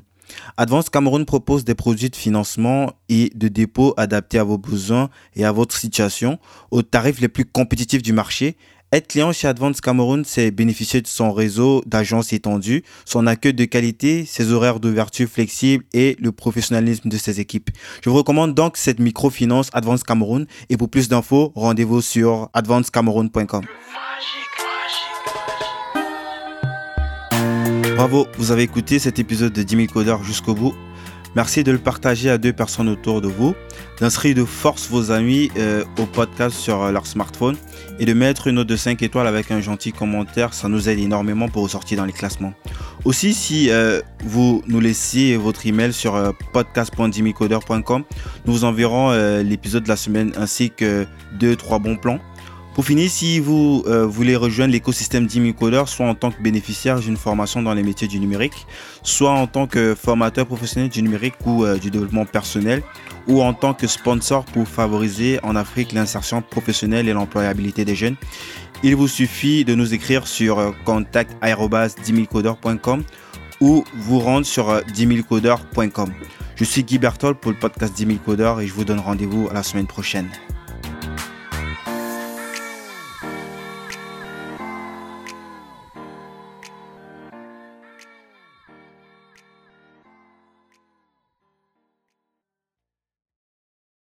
Advance 0.56 0.90
Cameroun 0.90 1.26
propose 1.26 1.66
des 1.66 1.76
produits 1.76 2.10
de 2.10 2.16
financement 2.16 2.94
et 3.10 3.30
de 3.36 3.50
dépôt 3.50 3.94
adaptés 3.98 4.40
à 4.40 4.46
vos 4.46 4.58
besoins 4.58 5.10
et 5.36 5.44
à 5.44 5.52
votre 5.52 5.76
situation 5.76 6.40
aux 6.72 6.82
tarifs 6.82 7.20
les 7.20 7.28
plus 7.28 7.44
compétitifs 7.44 8.02
du 8.02 8.14
marché 8.14 8.56
être 8.92 9.08
client 9.08 9.32
chez 9.32 9.48
Advance 9.48 9.80
Cameroun, 9.80 10.24
c'est 10.26 10.52
bénéficier 10.52 11.02
de 11.02 11.08
son 11.08 11.32
réseau 11.32 11.82
d'agences 11.86 12.34
étendu, 12.34 12.84
son 13.06 13.26
accueil 13.26 13.54
de 13.54 13.66
qualité, 13.66 14.26
ses 14.26 14.52
horaires 14.52 14.80
d'ouverture 14.80 15.30
flexibles 15.30 15.86
et 15.94 16.18
le 16.20 16.32
professionnalisme 16.32 17.08
de 17.08 17.18
ses 17.18 17.40
équipes. 17.40 17.70
Je 18.04 18.10
vous 18.10 18.18
recommande 18.18 18.54
donc 18.54 18.76
cette 18.76 19.00
microfinance 19.00 19.70
Advance 19.74 20.04
Cameroun 20.04 20.46
et 20.70 20.76
pour 20.76 20.90
plus 20.90 21.08
d'infos, 21.08 21.54
rendez-vous 21.56 22.02
sur 22.02 22.50
advancecameroun.com. 22.54 23.64
Bravo, 27.96 28.28
vous 28.38 28.52
avez 28.52 28.64
écouté 28.64 29.00
cet 29.00 29.20
épisode 29.20 29.54
de 29.54 29.64
10 29.64 29.76
000 29.76 29.88
codeurs 29.88 30.24
jusqu'au 30.24 30.56
bout. 30.56 30.74
Merci 31.36 31.64
de 31.64 31.72
le 31.72 31.78
partager 31.78 32.30
à 32.30 32.38
deux 32.38 32.52
personnes 32.52 32.90
autour 32.90 33.22
de 33.22 33.30
vous, 33.30 33.56
d'inscrire 34.02 34.36
de 34.36 34.44
force 34.44 34.90
vos 34.90 35.12
amis 35.12 35.50
euh, 35.58 35.86
au 35.98 36.06
podcast 36.06 36.58
sur 36.58 36.82
euh, 36.84 36.92
leur 36.92 37.08
smartphone 37.08 37.56
et 38.00 38.06
de 38.06 38.14
mettre 38.14 38.48
une 38.48 38.56
note 38.56 38.68
de 38.68 38.76
5 38.76 39.02
étoiles 39.02 39.28
avec 39.28 39.50
un 39.50 39.62
gentil 39.62 39.94
commentaire. 39.94 40.54
Ça 40.54 40.68
nous 40.68 40.90
aide 40.90 41.00
énormément 41.00 41.48
pour 41.48 41.70
sortir 41.70 42.00
dans 42.00 42.06
les 42.06 42.12
classements. 42.12 42.54
Aussi, 43.06 43.34
si 43.34 43.70
euh, 43.70 44.02
vous 44.26 44.62
nous 44.68 44.82
laissez 44.82 45.38
votre 45.38 45.66
email 45.66 45.94
sur 45.94 46.34
podcast.dimicoder.com, 46.52 48.04
nous 48.46 48.54
vous 48.54 48.66
enverrons 48.66 49.12
l'épisode 49.42 49.84
de 49.84 49.90
la 49.90 49.96
semaine 49.96 50.34
ainsi 50.36 50.70
que 50.70 51.06
deux, 51.40 51.56
trois 51.56 51.80
bons 51.80 51.96
plans. 51.96 52.20
Pour 52.74 52.86
finir, 52.86 53.10
si 53.10 53.42
vous 53.42 53.84
euh, 53.86 54.06
voulez 54.06 54.38
rejoindre 54.38 54.72
l'écosystème 54.72 55.28
d'Imicoder, 55.28 55.84
soit 55.88 56.06
en 56.06 56.16
tant 56.16 56.32
que 56.32 56.42
bénéficiaire 56.42 57.02
d'une 57.02 57.18
formation 57.18 57.62
dans 57.62 57.74
les 57.74 57.84
métiers 57.84 58.08
du 58.08 58.18
numérique, 58.18 58.66
soit 59.04 59.32
en 59.32 59.46
tant 59.46 59.68
que 59.68 59.94
formateur 59.94 60.46
professionnel 60.46 60.90
du 60.90 61.02
numérique 61.02 61.34
ou 61.46 61.66
euh, 61.66 61.78
du 61.78 61.92
développement 61.92 62.26
personnel, 62.26 62.82
ou 63.28 63.42
en 63.42 63.54
tant 63.54 63.74
que 63.74 63.88
sponsor 63.88 64.46
pour 64.46 64.70
favoriser 64.70 65.38
en 65.44 65.58
Afrique 65.58 65.92
l'insertion 65.92 66.42
professionnelle 66.42 67.10
et 67.10 67.14
l'employabilité 67.14 67.84
des 67.84 67.96
jeunes, 67.96 68.16
il 68.84 68.96
vous 68.96 69.10
suffit 69.10 69.66
de 69.66 69.76
nous 69.76 69.94
écrire 69.94 70.26
sur 70.26 70.60
euh, 70.60 70.72
contact.com 70.86 73.04
ou 73.60 73.84
vous 73.96 74.20
rendre 74.20 74.46
sur 74.46 74.82
10 74.86 75.08
Je 76.56 76.64
suis 76.64 76.84
Guy 76.84 77.00
Bertol 77.00 77.36
pour 77.36 77.52
le 77.52 77.60
podcast 77.60 77.94
10 77.94 78.06
000 78.06 78.20
codeurs 78.26 78.62
et 78.62 78.68
je 78.68 78.74
vous 78.74 78.86
donne 78.86 79.00
rendez-vous 79.00 79.50
à 79.52 79.56
la 79.56 79.62
semaine 79.62 79.88
prochaine. 79.88 80.30